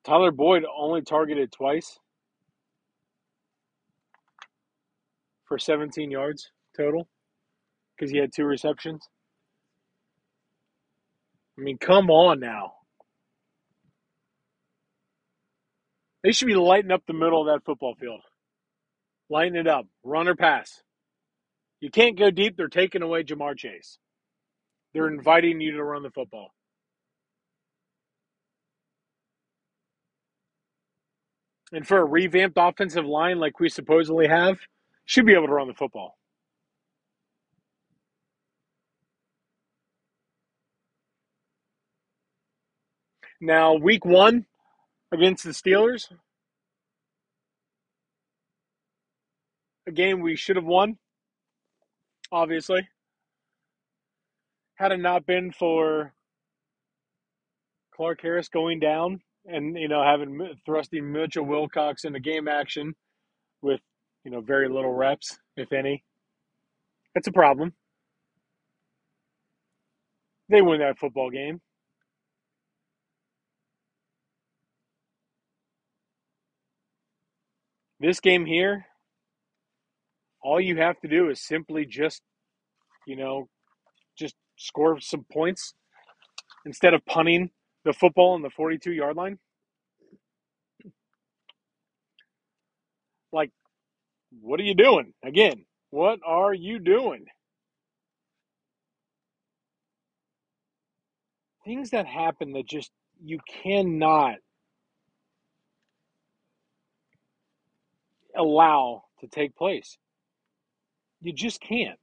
Tyler 0.06 0.32
Boyd 0.32 0.64
only 0.74 1.02
targeted 1.02 1.52
twice 1.52 2.00
for 5.44 5.60
17 5.60 6.10
yards 6.10 6.50
total 6.78 7.10
because 7.98 8.12
he 8.12 8.18
had 8.18 8.32
two 8.34 8.46
receptions. 8.46 9.08
I 11.58 11.62
mean, 11.64 11.78
come 11.78 12.10
on 12.10 12.40
now. 12.40 12.74
They 16.24 16.32
should 16.32 16.48
be 16.48 16.56
lighting 16.56 16.92
up 16.92 17.04
the 17.08 17.14
middle 17.14 17.42
of 17.42 17.48
that 17.48 17.66
football 17.66 17.96
field. 18.00 18.22
Lighten 19.30 19.58
it 19.58 19.68
up. 19.68 19.86
Run 20.04 20.28
or 20.28 20.36
pass. 20.36 20.84
You 21.80 21.90
can't 21.90 22.18
go 22.18 22.32
deep. 22.32 22.58
They're 22.58 22.68
taking 22.68 23.02
away 23.02 23.24
Ja'Marr 23.24 23.58
Chase. 23.58 23.98
They're 24.94 25.08
inviting 25.08 25.62
you 25.62 25.74
to 25.74 25.84
run 25.84 26.04
the 26.04 26.10
football. 26.10 26.54
And 31.72 31.86
for 31.86 31.98
a 31.98 32.06
revamped 32.06 32.58
offensive 32.60 33.06
line 33.06 33.40
like 33.40 33.60
we 33.60 33.70
supposedly 33.70 34.28
have, 34.28 34.60
should 35.06 35.26
be 35.26 35.34
able 35.34 35.48
to 35.48 35.54
run 35.54 35.68
the 35.68 35.74
football. 35.74 36.18
Now, 43.39 43.76
week 43.76 44.04
one 44.04 44.45
against 45.12 45.43
the 45.43 45.52
Steelers, 45.52 46.12
a 49.88 49.91
game 49.91 50.21
we 50.21 50.36
should 50.36 50.56
have 50.56 50.65
won, 50.65 50.97
obviously. 52.32 52.88
Had 54.76 54.91
it 54.91 55.00
not 55.00 55.26
been 55.26 55.52
for 55.52 56.13
Clark 57.95 58.21
Harris 58.21 58.50
going 58.50 58.80
down 58.80 59.21
and, 59.45 59.78
you 59.78 59.88
know, 59.88 60.04
having 60.04 60.56
thrusting 60.65 61.12
Mitchell 61.12 61.45
Wilcox 61.45 62.06
into 62.06 62.19
game 62.19 62.47
action 62.47 62.95
with, 63.62 63.82
you 64.23 64.32
know, 64.32 64.41
very 64.41 64.67
little 64.67 64.93
reps, 64.93 65.39
if 65.56 65.71
any, 65.71 66.04
that's 67.13 67.28
a 67.28 67.32
problem. 67.32 67.73
They 70.50 70.62
win 70.62 70.80
that 70.80 71.00
football 71.00 71.30
game. 71.30 71.62
This 78.00 78.20
game 78.20 78.46
here, 78.46 78.86
all 80.44 80.62
you 80.62 80.78
have 80.78 81.00
to 81.02 81.08
do 81.08 81.30
is 81.30 81.42
simply 81.42 81.86
just, 81.86 82.22
you 83.08 83.16
know, 83.16 83.48
just 84.18 84.36
score 84.56 85.00
some 85.00 85.26
points 85.32 85.74
instead 86.66 86.94
of 86.94 87.06
punting 87.06 87.50
the 87.86 87.94
football 87.94 88.34
on 88.34 88.44
the 88.44 88.50
42 88.52 88.92
yard 88.92 89.16
line. 89.16 89.40
Like, 93.32 93.52
what 94.42 94.60
are 94.60 94.64
you 94.64 94.76
doing? 94.76 95.14
Again, 95.26 95.66
what 95.90 96.20
are 96.26 96.54
you 96.54 96.80
doing? 96.80 97.26
Things 101.66 101.90
that 101.90 102.06
happen 102.06 102.54
that 102.54 102.68
just 102.68 102.92
you 103.24 103.40
cannot 103.64 104.36
allow 108.38 109.04
to 109.19 109.28
take 109.28 109.56
place. 109.56 109.97
You 111.21 111.34
just 111.34 111.60
can't. 111.60 112.00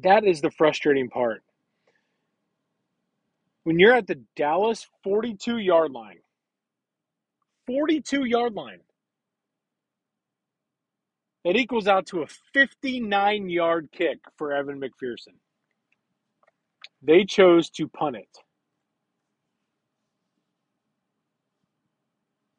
That 0.00 0.24
is 0.24 0.40
the 0.40 0.50
frustrating 0.50 1.08
part. 1.08 1.42
When 3.64 3.78
you're 3.78 3.94
at 3.94 4.06
the 4.06 4.22
Dallas 4.36 4.86
42 5.02 5.58
yard 5.58 5.92
line, 5.92 6.20
42 7.66 8.24
yard 8.24 8.54
line, 8.54 8.80
it 11.44 11.56
equals 11.56 11.86
out 11.88 12.06
to 12.06 12.22
a 12.22 12.26
59 12.54 13.48
yard 13.48 13.88
kick 13.92 14.18
for 14.36 14.52
Evan 14.52 14.80
McPherson. 14.80 15.34
They 17.02 17.24
chose 17.24 17.70
to 17.70 17.88
punt 17.88 18.16
it. 18.16 18.28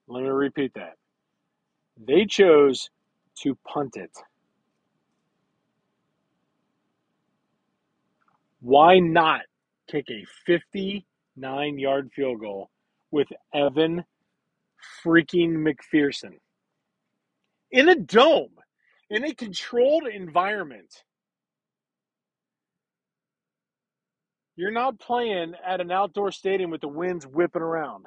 Let 0.10 0.24
me 0.24 0.30
repeat 0.30 0.74
that. 0.74 0.96
They 2.04 2.26
chose 2.26 2.90
to 3.44 3.56
punt 3.68 3.96
it. 3.96 4.12
Why 8.62 9.00
not 9.00 9.42
kick 9.90 10.06
a 10.10 10.26
59 10.48 11.80
yard 11.80 12.10
field 12.16 12.42
goal 12.42 12.70
with 13.12 13.28
Evan 13.54 14.04
freaking 15.06 15.58
McPherson 15.58 16.40
in 17.72 17.88
a 17.88 17.96
dome, 17.96 18.56
in 19.12 19.24
a 19.24 19.34
controlled 19.34 20.08
environment? 20.08 21.04
You're 24.56 24.72
not 24.72 25.00
playing 25.00 25.54
at 25.66 25.82
an 25.82 25.92
outdoor 25.92 26.32
stadium 26.32 26.72
with 26.72 26.82
the 26.82 26.90
winds 26.90 27.28
whipping 27.28 27.62
around. 27.62 28.06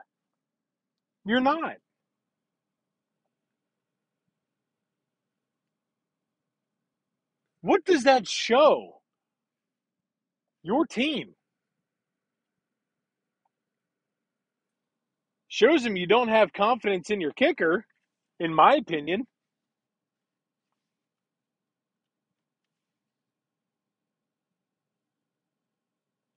You're 1.25 1.41
not. 1.41 1.77
What 7.63 7.85
does 7.85 8.05
that 8.05 8.29
show? 8.29 9.01
Your 10.63 10.85
team. 10.85 11.35
Shows 15.49 15.85
them 15.85 15.97
you 15.97 16.07
don't 16.07 16.29
have 16.29 16.53
confidence 16.53 17.11
in 17.11 17.21
your 17.21 17.33
kicker, 17.33 17.85
in 18.41 18.53
my 18.55 18.75
opinion. 18.75 19.27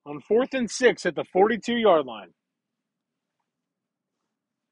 On 0.05 0.21
fourth 0.21 0.53
and 0.53 0.69
six 0.69 1.05
at 1.05 1.15
the 1.15 1.23
42 1.33 1.75
yard 1.75 2.05
line. 2.05 2.29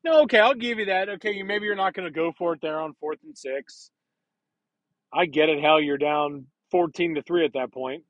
No, 0.04 0.22
okay, 0.24 0.40
I'll 0.40 0.54
give 0.54 0.78
you 0.78 0.86
that. 0.86 1.10
Okay, 1.10 1.32
you 1.32 1.46
maybe 1.46 1.66
you're 1.66 1.76
not 1.76 1.94
going 1.94 2.06
to 2.06 2.12
go 2.12 2.32
for 2.38 2.54
it 2.54 2.60
there 2.62 2.80
on 2.80 2.94
fourth 3.00 3.20
and 3.24 3.36
six. 3.36 3.90
I 5.14 5.26
get 5.28 5.50
it. 5.50 5.62
Hell, 5.62 5.82
you're 5.82 5.98
down 6.00 6.48
14 6.72 7.16
to 7.16 7.24
3 7.24 7.46
at 7.46 7.54
that 7.54 7.74
point. 7.74 8.04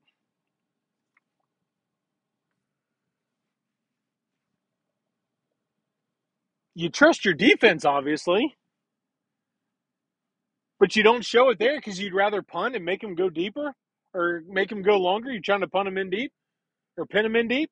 You 6.74 6.90
trust 6.90 7.24
your 7.24 7.34
defense, 7.34 7.84
obviously, 7.84 8.56
but 10.80 10.96
you 10.96 11.02
don't 11.02 11.24
show 11.24 11.50
it 11.50 11.58
there 11.58 11.78
because 11.78 12.00
you'd 12.00 12.14
rather 12.14 12.42
punt 12.42 12.76
and 12.76 12.84
make 12.84 13.00
them 13.02 13.14
go 13.14 13.30
deeper 13.30 13.74
or 14.14 14.42
make 14.48 14.70
them 14.70 14.82
go 14.82 14.98
longer. 14.98 15.32
You're 15.32 15.42
trying 15.42 15.60
to 15.62 15.68
punt 15.68 15.86
them 15.86 15.98
in 15.98 16.10
deep 16.10 16.32
or 16.98 17.06
pin 17.06 17.24
them 17.24 17.36
in 17.36 17.48
deep. 17.48 17.70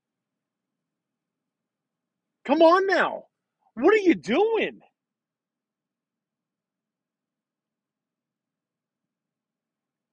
Come 2.46 2.62
on 2.62 2.86
now. 2.86 3.24
What 3.74 3.94
are 3.94 3.98
you 3.98 4.14
doing? 4.14 4.80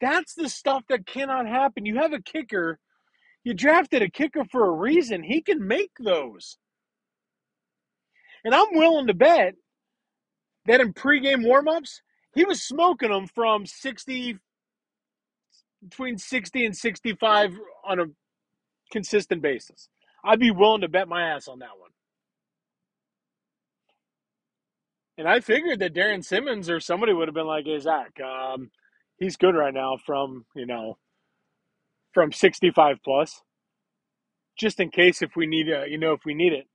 That's 0.01 0.33
the 0.33 0.49
stuff 0.49 0.83
that 0.89 1.05
cannot 1.05 1.47
happen. 1.47 1.85
You 1.85 1.97
have 1.97 2.13
a 2.13 2.21
kicker. 2.21 2.79
You 3.43 3.53
drafted 3.53 4.01
a 4.01 4.09
kicker 4.09 4.45
for 4.45 4.65
a 4.65 4.71
reason. 4.71 5.23
He 5.23 5.41
can 5.41 5.67
make 5.67 5.91
those. 5.99 6.57
And 8.43 8.55
I'm 8.55 8.67
willing 8.73 9.07
to 9.07 9.13
bet 9.13 9.55
that 10.65 10.81
in 10.81 10.93
pregame 10.93 11.45
warmups, 11.45 12.01
he 12.33 12.45
was 12.45 12.61
smoking 12.61 13.11
them 13.11 13.27
from 13.27 13.65
60, 13.65 14.37
between 15.83 16.17
60 16.17 16.65
and 16.65 16.75
65 16.75 17.53
on 17.85 17.99
a 17.99 18.05
consistent 18.91 19.41
basis. 19.41 19.89
I'd 20.23 20.39
be 20.39 20.51
willing 20.51 20.81
to 20.81 20.89
bet 20.89 21.07
my 21.07 21.23
ass 21.23 21.47
on 21.47 21.59
that 21.59 21.77
one. 21.79 21.91
And 25.17 25.27
I 25.27 25.41
figured 25.41 25.79
that 25.79 25.93
Darrin 25.93 26.23
Simmons 26.23 26.69
or 26.69 26.79
somebody 26.79 27.13
would 27.13 27.27
have 27.27 27.35
been 27.35 27.47
like, 27.47 27.65
hey, 27.65 27.79
Zac, 27.79 28.13
um, 28.21 28.71
he's 29.19 29.37
good 29.37 29.55
right 29.55 29.73
now 29.73 29.97
from, 30.05 30.45
you 30.55 30.65
know, 30.65 30.97
from 32.13 32.31
65 32.31 32.97
plus, 33.03 33.41
just 34.57 34.79
in 34.79 34.89
case 34.89 35.21
if 35.21 35.35
we 35.35 35.47
need, 35.47 35.69
a, 35.69 35.85
you 35.89 35.97
know, 35.97 36.13
if 36.13 36.21
we 36.25 36.33
need 36.33 36.53
it. 36.53 36.67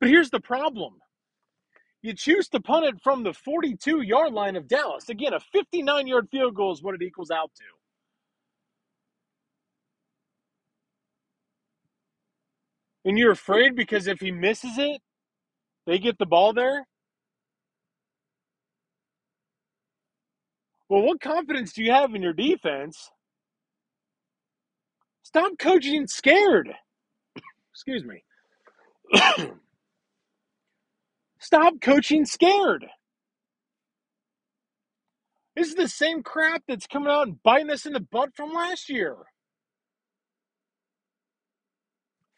But 0.00 0.10
here's 0.10 0.30
the 0.30 0.40
problem. 0.40 0.94
You 2.02 2.14
choose 2.14 2.48
to 2.48 2.60
punt 2.60 2.84
it 2.84 2.96
from 3.02 3.22
the 3.22 3.32
42 3.32 4.02
yard 4.02 4.34
line 4.34 4.56
of 4.56 4.68
Dallas. 4.68 5.08
Again, 5.08 5.32
a 5.32 5.40
59 5.40 6.06
yard 6.06 6.28
field 6.30 6.54
goal 6.54 6.72
is 6.72 6.82
what 6.82 6.94
it 6.94 7.02
equals 7.02 7.30
out 7.30 7.50
to. 7.56 7.64
And 13.06 13.18
you're 13.18 13.32
afraid 13.32 13.76
because 13.76 14.06
if 14.06 14.20
he 14.20 14.30
misses 14.30 14.78
it, 14.78 15.00
they 15.86 15.98
get 15.98 16.18
the 16.18 16.26
ball 16.26 16.52
there? 16.52 16.86
Well, 20.88 21.02
what 21.02 21.20
confidence 21.20 21.72
do 21.72 21.82
you 21.82 21.92
have 21.92 22.14
in 22.14 22.22
your 22.22 22.32
defense? 22.34 23.10
Stop 25.22 25.52
coaching 25.58 26.06
scared. 26.06 26.70
Excuse 27.72 28.04
me. 28.04 28.24
Stop 31.40 31.74
coaching 31.82 32.24
scared. 32.26 32.86
This 35.56 35.68
is 35.68 35.74
the 35.74 35.88
same 35.88 36.22
crap 36.22 36.62
that's 36.68 36.86
coming 36.86 37.10
out 37.10 37.28
and 37.28 37.42
biting 37.42 37.70
us 37.70 37.86
in 37.86 37.92
the 37.92 38.00
butt 38.00 38.30
from 38.34 38.52
last 38.52 38.88
year. 38.88 39.16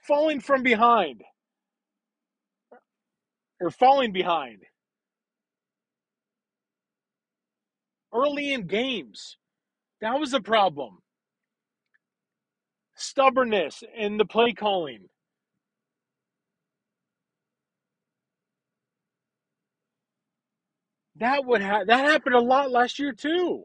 Falling 0.07 0.41
from 0.41 0.63
behind. 0.63 1.23
Or 3.61 3.71
falling 3.71 4.13
behind. 4.13 4.59
Early 8.15 8.53
in 8.55 8.67
games. 8.67 9.37
That 10.01 10.21
was 10.21 10.35
a 10.35 10.41
problem. 10.41 10.99
Stubbornness 12.97 13.83
in 13.97 14.19
the 14.19 14.27
play 14.27 14.53
calling. 14.55 15.09
That 21.17 21.45
would 21.45 21.63
ha- 21.63 21.85
that 21.87 22.05
happened 22.05 22.35
a 22.37 22.41
lot 22.41 22.71
last 22.71 22.99
year 22.99 23.13
too. 23.13 23.65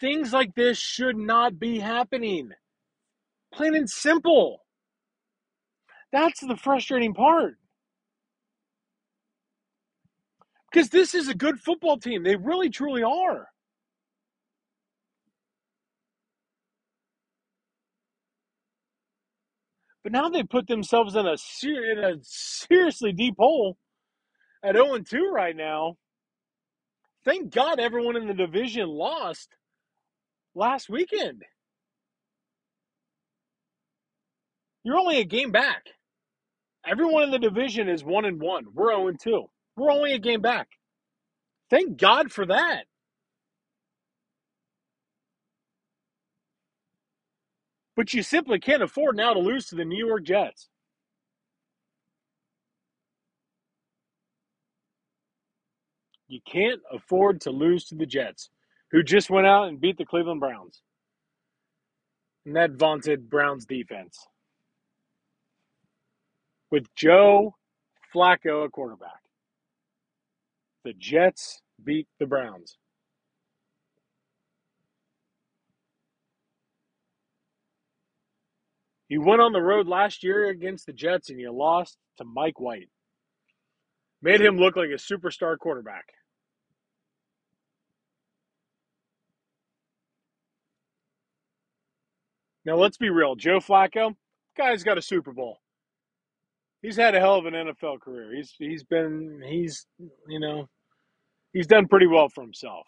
Things 0.00 0.32
like 0.32 0.54
this 0.54 0.78
should 0.78 1.16
not 1.16 1.58
be 1.60 1.80
happening. 1.80 2.50
Plain 3.54 3.76
and 3.76 3.90
simple. 3.90 4.63
That's 6.14 6.40
the 6.40 6.56
frustrating 6.56 7.14
part. 7.14 7.56
Because 10.72 10.90
this 10.90 11.14
is 11.14 11.28
a 11.28 11.34
good 11.34 11.60
football 11.60 11.98
team. 11.98 12.24
They 12.24 12.36
really, 12.36 12.70
truly 12.70 13.02
are. 13.04 13.48
But 20.04 20.12
now 20.12 20.30
they 20.30 20.44
put 20.44 20.68
themselves 20.68 21.16
in 21.16 21.26
a, 21.26 21.36
ser- 21.38 21.92
in 21.92 21.98
a 21.98 22.14
seriously 22.22 23.12
deep 23.12 23.34
hole 23.38 23.78
at 24.64 24.76
0 24.76 24.98
2 25.00 25.30
right 25.34 25.56
now. 25.56 25.96
Thank 27.24 27.54
God 27.54 27.80
everyone 27.80 28.16
in 28.16 28.28
the 28.28 28.34
division 28.34 28.88
lost 28.88 29.50
last 30.54 30.90
weekend. 30.90 31.42
You're 34.84 34.98
only 34.98 35.18
a 35.20 35.24
game 35.24 35.52
back. 35.52 35.84
Everyone 36.86 37.24
in 37.24 37.30
the 37.30 37.38
division 37.38 37.88
is 37.88 38.04
1 38.04 38.24
and 38.24 38.40
1. 38.40 38.66
We're 38.74 38.92
0 38.92 39.08
and 39.08 39.20
2. 39.20 39.44
We're 39.76 39.90
only 39.92 40.12
a 40.12 40.18
game 40.18 40.40
back. 40.40 40.68
Thank 41.70 41.98
God 41.98 42.30
for 42.30 42.46
that. 42.46 42.84
But 47.96 48.12
you 48.12 48.22
simply 48.22 48.58
can't 48.58 48.82
afford 48.82 49.16
now 49.16 49.34
to 49.34 49.40
lose 49.40 49.66
to 49.68 49.76
the 49.76 49.84
New 49.84 50.06
York 50.06 50.24
Jets. 50.24 50.68
You 56.28 56.40
can't 56.50 56.80
afford 56.92 57.42
to 57.42 57.50
lose 57.50 57.84
to 57.86 57.94
the 57.94 58.06
Jets, 58.06 58.50
who 58.90 59.02
just 59.02 59.30
went 59.30 59.46
out 59.46 59.68
and 59.68 59.80
beat 59.80 59.98
the 59.98 60.04
Cleveland 60.04 60.40
Browns. 60.40 60.82
And 62.46 62.56
that 62.56 62.72
vaunted 62.72 63.30
Browns 63.30 63.66
defense. 63.66 64.18
With 66.74 66.92
Joe 66.96 67.54
Flacco 68.12 68.64
a 68.64 68.68
quarterback. 68.68 69.20
The 70.84 70.92
Jets 70.92 71.62
beat 71.84 72.08
the 72.18 72.26
Browns. 72.26 72.78
You 79.08 79.22
went 79.22 79.40
on 79.40 79.52
the 79.52 79.60
road 79.62 79.86
last 79.86 80.24
year 80.24 80.48
against 80.48 80.86
the 80.86 80.92
Jets 80.92 81.30
and 81.30 81.38
you 81.38 81.52
lost 81.52 81.96
to 82.18 82.24
Mike 82.24 82.58
White. 82.58 82.88
Made 84.20 84.40
him 84.40 84.58
look 84.58 84.74
like 84.74 84.90
a 84.90 84.94
superstar 84.94 85.56
quarterback. 85.56 86.06
Now 92.64 92.74
let's 92.78 92.96
be 92.96 93.10
real. 93.10 93.36
Joe 93.36 93.60
Flacco, 93.60 94.16
guy's 94.56 94.82
got 94.82 94.98
a 94.98 95.02
Super 95.02 95.32
Bowl. 95.32 95.60
He's 96.84 96.96
had 96.96 97.14
a 97.14 97.18
hell 97.18 97.36
of 97.36 97.46
an 97.46 97.54
NFL 97.54 98.02
career. 98.02 98.36
He's 98.36 98.54
he's 98.58 98.84
been 98.84 99.40
he's 99.42 99.86
you 100.28 100.38
know 100.38 100.68
he's 101.54 101.66
done 101.66 101.88
pretty 101.88 102.06
well 102.06 102.28
for 102.28 102.42
himself. 102.42 102.86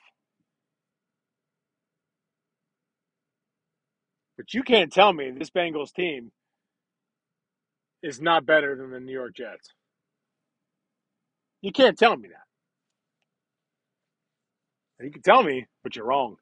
But 4.36 4.52
you 4.52 4.62
can't 4.62 4.92
tell 4.92 5.14
me 5.14 5.30
this 5.30 5.48
Bengals 5.48 5.94
team 5.94 6.30
is 8.02 8.20
not 8.20 8.44
better 8.44 8.76
than 8.76 8.90
the 8.90 9.00
New 9.00 9.14
York 9.14 9.34
Jets. 9.34 9.70
You 11.62 11.72
can't 11.72 11.98
tell 11.98 12.18
me 12.18 12.28
that. 12.28 12.54
You 15.06 15.10
can 15.10 15.22
tell 15.22 15.42
me, 15.42 15.64
but 15.82 15.96
you're 15.96 16.04
wrong. 16.04 16.36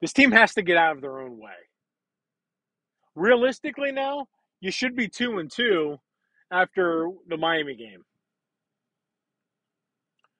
This 0.00 0.12
team 0.12 0.32
has 0.32 0.54
to 0.54 0.62
get 0.62 0.76
out 0.76 0.96
of 0.96 1.02
their 1.02 1.20
own 1.20 1.38
way. 1.38 1.52
Realistically, 3.14 3.92
now, 3.92 4.26
you 4.60 4.70
should 4.70 4.96
be 4.96 5.08
2 5.08 5.38
and 5.38 5.50
2 5.50 5.98
after 6.50 7.10
the 7.28 7.36
Miami 7.36 7.74
game. 7.76 8.04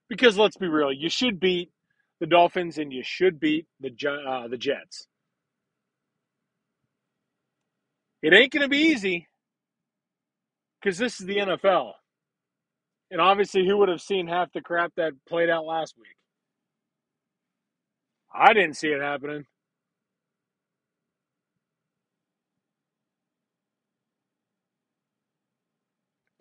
Because 0.08 0.38
let's 0.38 0.56
be 0.56 0.68
real, 0.68 0.92
you 0.92 1.10
should 1.10 1.40
beat 1.40 1.70
the 2.20 2.26
Dolphins 2.26 2.78
and 2.78 2.92
you 2.92 3.02
should 3.04 3.40
beat 3.40 3.66
the 3.80 3.90
uh, 4.28 4.48
the 4.48 4.56
Jets. 4.56 5.08
It 8.22 8.32
ain't 8.32 8.52
going 8.52 8.62
to 8.62 8.68
be 8.68 8.78
easy 8.78 9.28
because 10.80 10.98
this 10.98 11.20
is 11.20 11.26
the 11.26 11.36
NFL. 11.36 11.92
And 13.10 13.20
obviously, 13.20 13.66
who 13.66 13.76
would 13.78 13.88
have 13.88 14.00
seen 14.00 14.26
half 14.26 14.52
the 14.52 14.60
crap 14.60 14.92
that 14.96 15.12
played 15.28 15.50
out 15.50 15.64
last 15.64 15.94
week? 15.96 16.16
I 18.34 18.52
didn't 18.52 18.76
see 18.76 18.88
it 18.88 19.00
happening. 19.00 19.46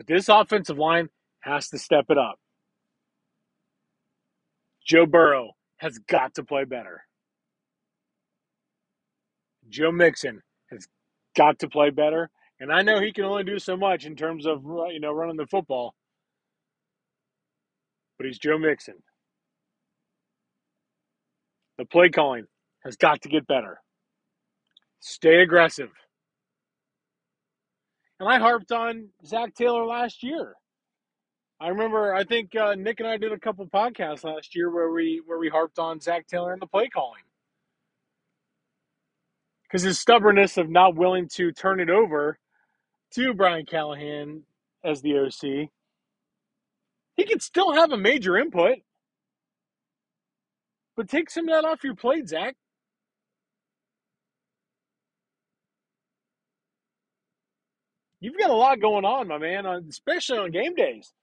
But 0.06 0.14
this 0.14 0.30
offensive 0.30 0.78
line 0.78 1.10
has 1.42 1.70
to 1.70 1.78
step 1.78 2.06
it 2.10 2.18
up. 2.18 2.36
Joe 4.86 5.06
Burrow 5.06 5.52
has 5.78 5.98
got 6.00 6.36
to 6.36 6.44
play 6.44 6.66
better. 6.66 7.04
Joe 9.70 9.92
Mixon 9.92 10.42
has 10.72 10.88
got 11.36 11.60
to 11.60 11.70
play 11.70 11.90
better. 11.90 12.30
And 12.60 12.72
I 12.72 12.82
know 12.84 13.02
he 13.02 13.12
can 13.12 13.26
only 13.26 13.44
do 13.44 13.60
so 13.60 13.76
much 13.76 14.06
in 14.06 14.16
terms 14.16 14.46
of 14.46 14.64
you 14.64 15.00
know 15.00 15.12
running 15.12 15.38
the 15.38 15.48
football. 15.48 15.94
But 18.18 18.28
he's 18.28 18.40
Joe 18.40 18.58
Mixon. 18.58 18.96
The 21.78 21.86
play 21.86 22.10
calling 22.10 22.46
has 22.86 22.96
got 22.96 23.22
to 23.24 23.30
get 23.30 23.48
better. 23.48 23.82
Stay 25.02 25.42
aggressive. 25.42 25.90
And 28.20 28.30
I 28.30 28.40
harped 28.40 28.72
on 28.72 29.10
Zac 29.26 29.56
Taylor 29.56 29.86
last 29.86 30.24
year. 30.24 30.56
I 31.60 31.70
remember, 31.70 32.14
I 32.14 32.24
think 32.24 32.56
uh, 32.56 32.76
Nick 32.76 33.00
and 33.00 33.08
I 33.10 33.18
did 33.18 33.32
a 33.32 33.40
couple 33.40 33.66
podcasts 33.68 34.24
last 34.24 34.56
year 34.56 34.70
where 34.70 34.92
we 34.92 35.22
where 35.26 35.40
we 35.40 35.50
harped 35.50 35.80
on 35.80 36.00
Zac 36.00 36.28
Taylor 36.28 36.54
and 36.54 36.62
the 36.62 36.68
play 36.68 36.90
calling 36.90 37.24
because 39.64 39.84
his 39.84 40.00
stubbornness 40.00 40.58
of 40.58 40.70
not 40.70 40.96
willing 40.96 41.28
to 41.30 41.52
turn 41.52 41.80
it 41.80 41.90
over 41.90 42.38
to 43.12 43.34
Brian 43.34 43.66
Callahan 43.66 44.44
as 44.84 45.02
the 45.02 45.18
OC, 45.18 45.70
he 47.18 47.26
could 47.26 47.42
still 47.42 47.74
have 47.74 47.92
a 47.92 47.98
major 47.98 48.38
input, 48.38 48.80
but 50.98 51.10
take 51.10 51.30
some 51.30 51.48
of 51.50 51.56
that 51.56 51.68
off 51.68 51.84
your 51.84 51.96
plate, 51.96 52.30
Zac. 52.30 52.56
You've 58.26 58.40
got 58.40 58.50
a 58.50 58.56
lot 58.56 58.82
going 58.82 59.06
on, 59.06 59.28
my 59.28 59.38
man, 59.38 59.68
especially 59.88 60.40
on 60.40 60.50
game 60.50 60.74
days. 60.74 61.14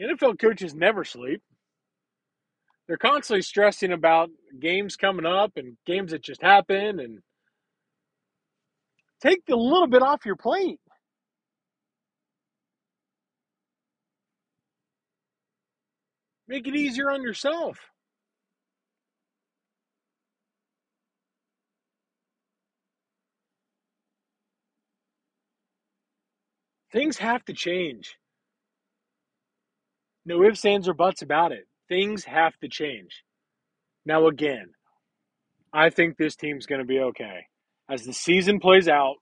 NFL 0.00 0.38
coaches 0.38 0.76
never 0.76 1.02
sleep. 1.02 1.42
They're 2.86 2.96
constantly 2.96 3.42
stressing 3.42 3.90
about 3.90 4.30
games 4.60 4.94
coming 4.94 5.26
up 5.26 5.54
and 5.56 5.76
games 5.86 6.12
that 6.12 6.22
just 6.22 6.40
happened 6.40 7.00
and 7.00 7.18
take 9.20 9.40
a 9.50 9.56
little 9.56 9.88
bit 9.88 10.02
off 10.02 10.24
your 10.24 10.36
plate. 10.36 10.78
Make 16.46 16.68
it 16.68 16.76
easier 16.76 17.10
on 17.10 17.24
yourself. 17.24 17.89
Things 26.92 27.18
have 27.18 27.44
to 27.44 27.52
change. 27.52 28.16
No 30.24 30.42
ifs, 30.44 30.64
ands, 30.64 30.88
or 30.88 30.94
buts 30.94 31.22
about 31.22 31.52
it. 31.52 31.66
Things 31.88 32.24
have 32.24 32.56
to 32.58 32.68
change. 32.68 33.24
Now, 34.04 34.26
again, 34.26 34.70
I 35.72 35.90
think 35.90 36.16
this 36.16 36.36
team's 36.36 36.66
going 36.66 36.80
to 36.80 36.86
be 36.86 37.00
okay. 37.00 37.46
As 37.88 38.04
the 38.04 38.12
season 38.12 38.60
plays 38.60 38.88
out, 38.88 39.16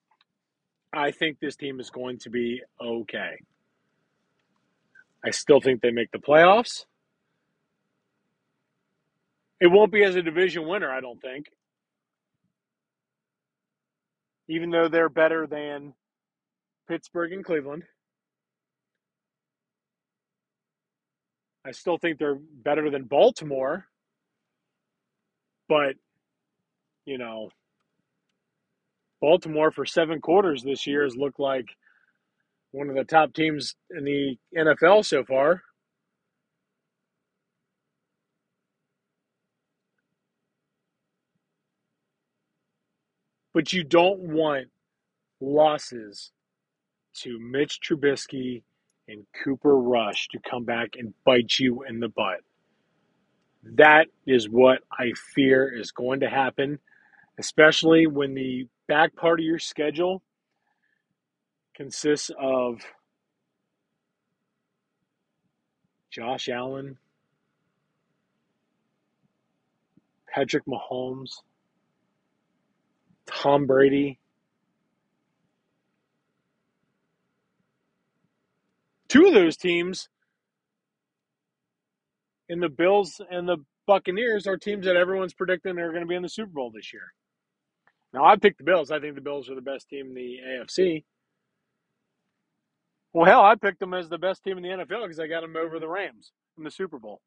I 0.92 1.11
think 1.11 1.38
this 1.40 1.57
team 1.57 1.81
is 1.81 1.90
going 1.90 2.18
to 2.20 2.31
be 2.31 2.62
okay. 2.83 3.37
I 5.24 5.31
still 5.31 5.61
think 5.61 5.83
they 5.83 5.90
make 5.90 6.11
the 6.11 6.18
playoffs. 6.18 6.85
It 9.61 9.66
won't 9.66 9.92
be 9.92 10.04
as 10.04 10.14
a 10.14 10.22
division 10.22 10.66
winner, 10.68 10.90
I 10.90 11.00
don't 11.00 11.20
think. 11.20 11.46
Even 14.48 14.70
though 14.70 14.88
they're 14.88 15.09
better 15.09 15.46
than 15.46 15.92
Pittsburgh 16.88 17.33
and 17.33 17.44
Cleveland. 17.44 17.85
I 21.66 21.72
still 21.72 21.98
think 21.98 22.18
they're 22.18 22.38
better 22.64 22.90
than 22.90 23.05
Baltimore, 23.05 23.87
but 25.68 25.96
you 27.05 27.18
know, 27.18 27.51
Baltimore 29.20 29.70
for 29.70 29.85
seven 29.85 30.20
quarters 30.20 30.62
this 30.62 30.87
year 30.87 31.05
has 31.05 31.16
looked 31.16 31.40
like 31.40 31.66
one 32.70 32.88
of 32.88 32.94
the 32.94 33.05
top 33.05 33.35
teams 33.35 33.74
in 33.90 34.05
the 34.05 34.38
NFL 34.57 35.05
so 35.05 35.24
far. 35.24 35.62
But 43.53 43.72
you 43.72 43.85
don't 43.85 44.20
want 44.20 44.68
losses 45.40 46.31
to 47.22 47.38
Mitch 47.38 47.81
Trubisky 47.81 48.62
and 49.09 49.26
Cooper 49.44 49.76
Rush 49.76 50.28
to 50.28 50.38
come 50.38 50.64
back 50.64 50.90
and 50.96 51.14
bite 51.24 51.59
you 51.59 51.85
in 51.88 52.00
the 52.00 52.09
butt. 52.09 52.40
That 53.62 54.07
is 54.26 54.48
what 54.48 54.81
I 54.92 55.12
fear 55.35 55.68
is 55.68 55.90
going 55.90 56.20
to 56.20 56.28
happen, 56.28 56.78
especially 57.38 58.07
when 58.07 58.35
the 58.35 58.68
back 58.87 59.16
part 59.16 59.40
of 59.40 59.44
your 59.44 59.59
schedule 59.59 60.22
consists 61.74 62.31
of 62.38 62.81
Josh 66.11 66.48
Allen, 66.48 66.98
Patrick 70.33 70.64
Mahomes, 70.66 71.42
Tom 73.26 73.66
Brady, 73.66 74.18
two 79.09 79.27
of 79.27 79.35
those 79.35 79.57
teams 79.57 80.09
in 82.49 82.61
the 82.61 82.68
Bills 82.68 83.21
and 83.31 83.49
the 83.49 83.59
Buccaneers 83.87 84.47
are 84.47 84.57
teams 84.57 84.87
that 84.87 84.97
everyone's 84.97 85.35
predicting 85.35 85.79
are 85.79 85.90
going 85.90 86.03
to 86.03 86.09
be 86.09 86.14
in 86.14 86.23
the 86.23 86.29
Super 86.29 86.53
Bowl 86.53 86.71
this 86.75 86.92
year. 86.92 87.12
Now, 88.12 88.25
I 88.25 88.37
picked 88.37 88.59
the 88.59 88.64
Bills. 88.64 88.90
I 88.90 89.01
think 89.01 89.14
the 89.14 89.21
Bills 89.21 89.51
are 89.51 89.55
the 89.55 89.61
best 89.61 89.88
team 89.88 90.09
in 90.09 90.14
the 90.14 90.37
AFC. 90.47 91.05
Well, 93.12 93.27
hell, 93.27 93.42
I 93.42 93.55
picked 93.55 93.81
them 93.81 93.94
as 93.94 94.09
the 94.09 94.18
best 94.18 94.44
team 94.44 94.59
in 94.59 94.62
the 94.62 94.68
NFL 94.68 95.03
because 95.03 95.21
I 95.21 95.27
got 95.27 95.40
them 95.40 95.57
over 95.57 95.79
the 95.79 95.88
Rams 95.88 96.33
in 96.57 96.64
the 96.64 96.71
Super 96.71 96.99
Bowl. 96.99 97.21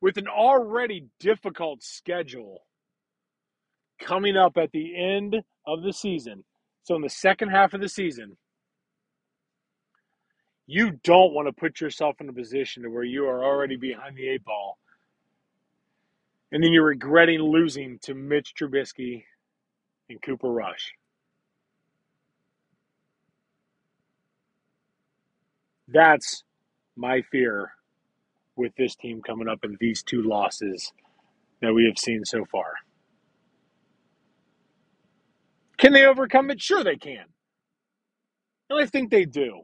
With 0.00 0.16
an 0.18 0.28
already 0.28 1.06
difficult 1.20 1.82
schedule 1.82 2.62
coming 4.00 4.36
up 4.36 4.56
at 4.56 4.72
the 4.72 4.94
end 4.96 5.36
of 5.66 5.82
the 5.82 5.92
season, 5.92 6.44
so 6.86 6.96
in 6.96 7.02
the 7.02 7.10
second 7.10 7.50
half 7.50 7.74
of 7.74 7.82
the 7.82 7.90
season, 7.90 8.38
you 10.66 10.92
don't 11.04 11.34
want 11.34 11.48
to 11.48 11.52
put 11.52 11.80
yourself 11.80 12.16
in 12.20 12.28
a 12.28 12.32
position 12.32 12.84
to 12.84 12.90
where 12.90 13.04
you 13.04 13.26
are 13.26 13.44
already 13.44 13.76
behind 13.76 14.16
the 14.16 14.28
eight 14.28 14.44
ball 14.44 14.78
and 16.52 16.62
then 16.62 16.72
you're 16.72 16.86
regretting 16.86 17.40
losing 17.40 17.98
to 18.02 18.14
Mitch 18.14 18.54
Trubisky 18.58 19.24
and 20.08 20.22
Cooper 20.22 20.50
Rush. 20.50 20.94
That's 25.88 26.44
my 26.96 27.22
fear 27.32 27.72
with 28.56 28.72
this 28.76 28.96
team 28.96 29.22
coming 29.22 29.48
up 29.48 29.60
in 29.64 29.76
these 29.80 30.02
two 30.02 30.22
losses 30.22 30.92
that 31.62 31.74
we 31.74 31.86
have 31.86 31.98
seen 31.98 32.24
so 32.24 32.44
far. 32.50 32.74
Can 35.78 35.92
they 35.92 36.04
overcome 36.06 36.50
it? 36.50 36.60
Sure, 36.60 36.82
they 36.82 36.96
can. 36.96 37.26
And 38.70 38.80
I 38.80 38.86
think 38.86 39.10
they 39.10 39.24
do. 39.24 39.62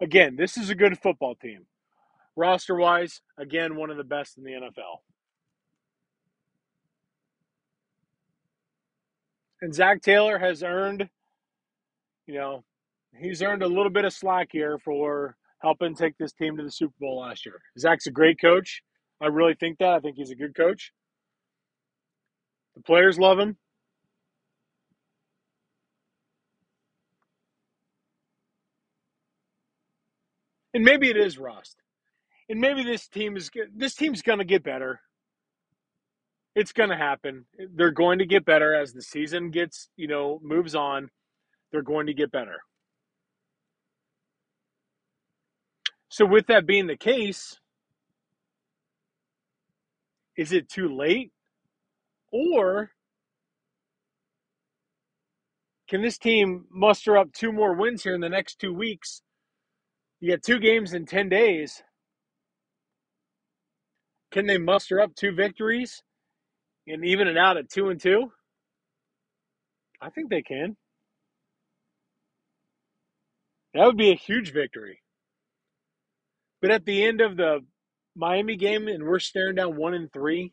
Again, 0.00 0.36
this 0.36 0.56
is 0.56 0.70
a 0.70 0.74
good 0.74 0.98
football 0.98 1.34
team. 1.34 1.66
Roster 2.36 2.76
wise, 2.76 3.20
again, 3.36 3.76
one 3.76 3.90
of 3.90 3.96
the 3.96 4.04
best 4.04 4.38
in 4.38 4.44
the 4.44 4.52
NFL. 4.52 4.98
And 9.60 9.74
Zac 9.74 10.02
Taylor 10.02 10.38
has 10.38 10.62
earned, 10.62 11.08
you 12.26 12.34
know, 12.34 12.62
he's 13.18 13.42
earned 13.42 13.62
a 13.62 13.66
little 13.66 13.90
bit 13.90 14.04
of 14.04 14.12
slack 14.12 14.48
here 14.52 14.78
for 14.78 15.36
helping 15.60 15.96
take 15.96 16.16
this 16.16 16.32
team 16.32 16.56
to 16.56 16.62
the 16.62 16.70
Super 16.70 16.94
Bowl 17.00 17.20
last 17.20 17.44
year. 17.44 17.60
Zac's 17.76 18.06
a 18.06 18.12
great 18.12 18.40
coach. 18.40 18.82
I 19.20 19.26
really 19.26 19.54
think 19.54 19.78
that. 19.78 19.94
I 19.94 19.98
think 19.98 20.16
he's 20.16 20.30
a 20.30 20.36
good 20.36 20.54
coach. 20.54 20.92
The 22.76 22.82
players 22.82 23.18
love 23.18 23.40
him. 23.40 23.56
And 30.74 30.84
maybe 30.84 31.08
it 31.10 31.16
is 31.16 31.38
rust. 31.38 31.76
And 32.48 32.60
maybe 32.60 32.82
this 32.82 33.08
team 33.08 33.36
is 33.36 33.50
this 33.74 33.94
team's 33.94 34.22
going 34.22 34.38
to 34.38 34.44
get 34.44 34.62
better. 34.62 35.00
It's 36.54 36.72
going 36.72 36.90
to 36.90 36.96
happen. 36.96 37.46
They're 37.74 37.90
going 37.90 38.18
to 38.18 38.26
get 38.26 38.44
better 38.44 38.74
as 38.74 38.92
the 38.92 39.02
season 39.02 39.50
gets, 39.50 39.88
you 39.96 40.08
know, 40.08 40.40
moves 40.42 40.74
on. 40.74 41.10
They're 41.70 41.82
going 41.82 42.06
to 42.06 42.14
get 42.14 42.32
better. 42.32 42.56
So 46.08 46.24
with 46.24 46.46
that 46.46 46.66
being 46.66 46.86
the 46.86 46.96
case, 46.96 47.60
is 50.36 50.52
it 50.52 50.68
too 50.68 50.88
late? 50.88 51.32
Or 52.32 52.90
can 55.88 56.02
this 56.02 56.18
team 56.18 56.66
muster 56.70 57.16
up 57.16 57.32
two 57.32 57.52
more 57.52 57.74
wins 57.74 58.02
here 58.02 58.14
in 58.14 58.20
the 58.20 58.28
next 58.28 58.58
two 58.58 58.72
weeks? 58.72 59.22
You 60.20 60.30
get 60.30 60.42
two 60.42 60.58
games 60.58 60.94
in 60.94 61.06
10 61.06 61.28
days. 61.28 61.82
Can 64.32 64.46
they 64.46 64.58
muster 64.58 65.00
up 65.00 65.14
two 65.14 65.32
victories 65.32 66.02
and 66.86 67.04
even 67.04 67.28
it 67.28 67.38
out 67.38 67.56
at 67.56 67.70
two 67.70 67.88
and 67.88 68.00
two? 68.00 68.32
I 70.00 70.10
think 70.10 70.30
they 70.30 70.42
can. 70.42 70.76
That 73.74 73.86
would 73.86 73.96
be 73.96 74.10
a 74.10 74.16
huge 74.16 74.52
victory. 74.52 75.00
But 76.60 76.70
at 76.70 76.84
the 76.84 77.04
end 77.04 77.20
of 77.20 77.36
the 77.36 77.60
Miami 78.16 78.56
game, 78.56 78.88
and 78.88 79.04
we're 79.04 79.20
staring 79.20 79.54
down 79.54 79.76
one 79.76 79.94
and 79.94 80.12
three, 80.12 80.52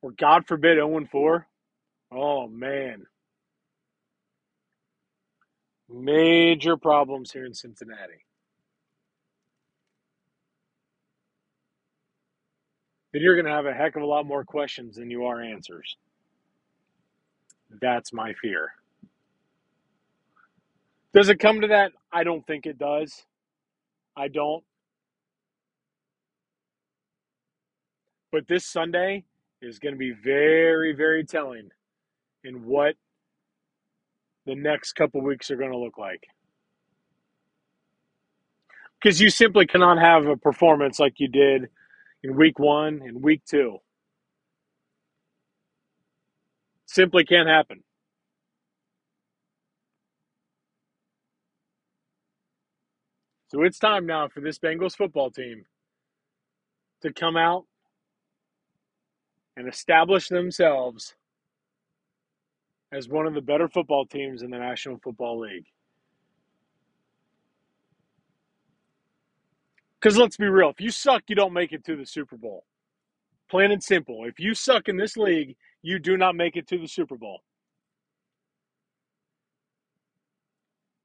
or 0.00 0.12
God 0.12 0.46
forbid, 0.46 0.76
0 0.76 0.96
and 0.96 1.10
4. 1.10 1.46
Oh, 2.12 2.48
man. 2.48 3.04
Major 5.88 6.76
problems 6.76 7.32
here 7.32 7.44
in 7.44 7.54
Cincinnati. 7.54 8.24
Then 13.12 13.22
you're 13.22 13.36
going 13.36 13.46
to 13.46 13.52
have 13.52 13.66
a 13.66 13.74
heck 13.74 13.96
of 13.96 14.02
a 14.02 14.06
lot 14.06 14.26
more 14.26 14.44
questions 14.44 14.96
than 14.96 15.10
you 15.10 15.26
are 15.26 15.42
answers. 15.42 15.96
That's 17.80 18.12
my 18.12 18.34
fear. 18.34 18.72
Does 21.14 21.28
it 21.28 21.38
come 21.38 21.60
to 21.60 21.68
that? 21.68 21.92
I 22.12 22.24
don't 22.24 22.46
think 22.46 22.66
it 22.66 22.78
does. 22.78 23.24
I 24.16 24.28
don't. 24.28 24.64
But 28.30 28.48
this 28.48 28.64
Sunday 28.64 29.24
is 29.60 29.78
going 29.78 29.94
to 29.94 29.98
be 29.98 30.12
very, 30.12 30.94
very 30.94 31.24
telling 31.24 31.68
in 32.44 32.64
what 32.64 32.94
the 34.46 34.54
next 34.54 34.94
couple 34.94 35.22
weeks 35.22 35.50
are 35.50 35.56
going 35.56 35.70
to 35.70 35.78
look 35.78 35.98
like. 35.98 36.24
Because 39.00 39.20
you 39.20 39.30
simply 39.30 39.66
cannot 39.66 39.98
have 39.98 40.26
a 40.26 40.36
performance 40.36 40.98
like 40.98 41.14
you 41.18 41.28
did 41.28 41.68
in 42.22 42.36
week 42.36 42.58
one 42.58 43.02
and 43.04 43.22
week 43.22 43.42
two. 43.48 43.78
Simply 46.86 47.24
can't 47.24 47.48
happen. 47.48 47.82
So 53.48 53.62
it's 53.64 53.78
time 53.78 54.06
now 54.06 54.28
for 54.28 54.40
this 54.40 54.58
Bengals 54.58 54.96
football 54.96 55.30
team 55.30 55.64
to 57.02 57.12
come 57.12 57.36
out 57.36 57.64
and 59.56 59.68
establish 59.68 60.28
themselves 60.28 61.14
as 62.92 63.08
one 63.08 63.26
of 63.26 63.34
the 63.34 63.40
better 63.40 63.68
football 63.68 64.06
teams 64.06 64.42
in 64.42 64.50
the 64.50 64.58
National 64.58 64.98
Football 65.02 65.40
League. 65.40 65.66
Because 70.02 70.18
let's 70.18 70.36
be 70.36 70.48
real, 70.48 70.70
if 70.70 70.80
you 70.80 70.90
suck, 70.90 71.22
you 71.28 71.36
don't 71.36 71.52
make 71.52 71.72
it 71.72 71.84
to 71.84 71.94
the 71.96 72.04
Super 72.04 72.36
Bowl. 72.36 72.64
Plain 73.48 73.70
and 73.70 73.82
simple. 73.82 74.24
If 74.24 74.40
you 74.40 74.52
suck 74.52 74.88
in 74.88 74.96
this 74.96 75.16
league, 75.16 75.54
you 75.80 76.00
do 76.00 76.16
not 76.16 76.34
make 76.34 76.56
it 76.56 76.66
to 76.68 76.78
the 76.78 76.88
Super 76.88 77.16
Bowl. 77.16 77.40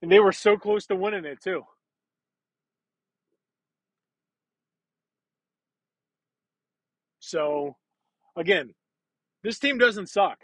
And 0.01 0.11
they 0.11 0.19
were 0.19 0.31
so 0.31 0.57
close 0.57 0.87
to 0.87 0.95
winning 0.95 1.25
it, 1.25 1.41
too. 1.43 1.63
So, 7.19 7.75
again, 8.35 8.73
this 9.43 9.59
team 9.59 9.77
doesn't 9.77 10.09
suck. 10.09 10.39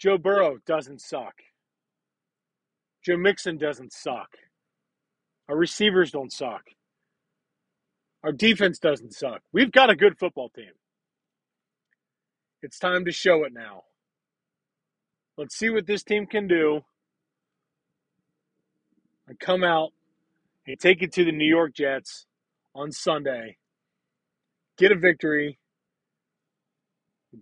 Joe 0.00 0.18
Burrow 0.18 0.58
doesn't 0.66 1.00
suck. 1.00 1.34
Joe 3.04 3.16
Mixon 3.16 3.56
doesn't 3.58 3.92
suck. 3.92 4.30
Our 5.48 5.56
receivers 5.56 6.10
don't 6.10 6.32
suck. 6.32 6.62
Our 8.22 8.32
defense 8.32 8.78
doesn't 8.78 9.14
suck. 9.14 9.42
We've 9.52 9.72
got 9.72 9.90
a 9.90 9.96
good 9.96 10.18
football 10.18 10.50
team. 10.50 10.72
It's 12.62 12.78
time 12.78 13.04
to 13.04 13.12
show 13.12 13.44
it 13.44 13.52
now. 13.52 13.82
Let's 15.36 15.56
see 15.56 15.70
what 15.70 15.86
this 15.86 16.02
team 16.02 16.26
can 16.26 16.48
do 16.48 16.80
and 19.28 19.38
come 19.38 19.62
out 19.62 19.90
and 20.66 20.78
take 20.78 21.02
it 21.02 21.12
to 21.12 21.24
the 21.24 21.32
New 21.32 21.48
York 21.48 21.74
Jets 21.74 22.26
on 22.74 22.90
Sunday. 22.90 23.56
Get 24.76 24.92
a 24.92 24.96
victory, 24.96 25.58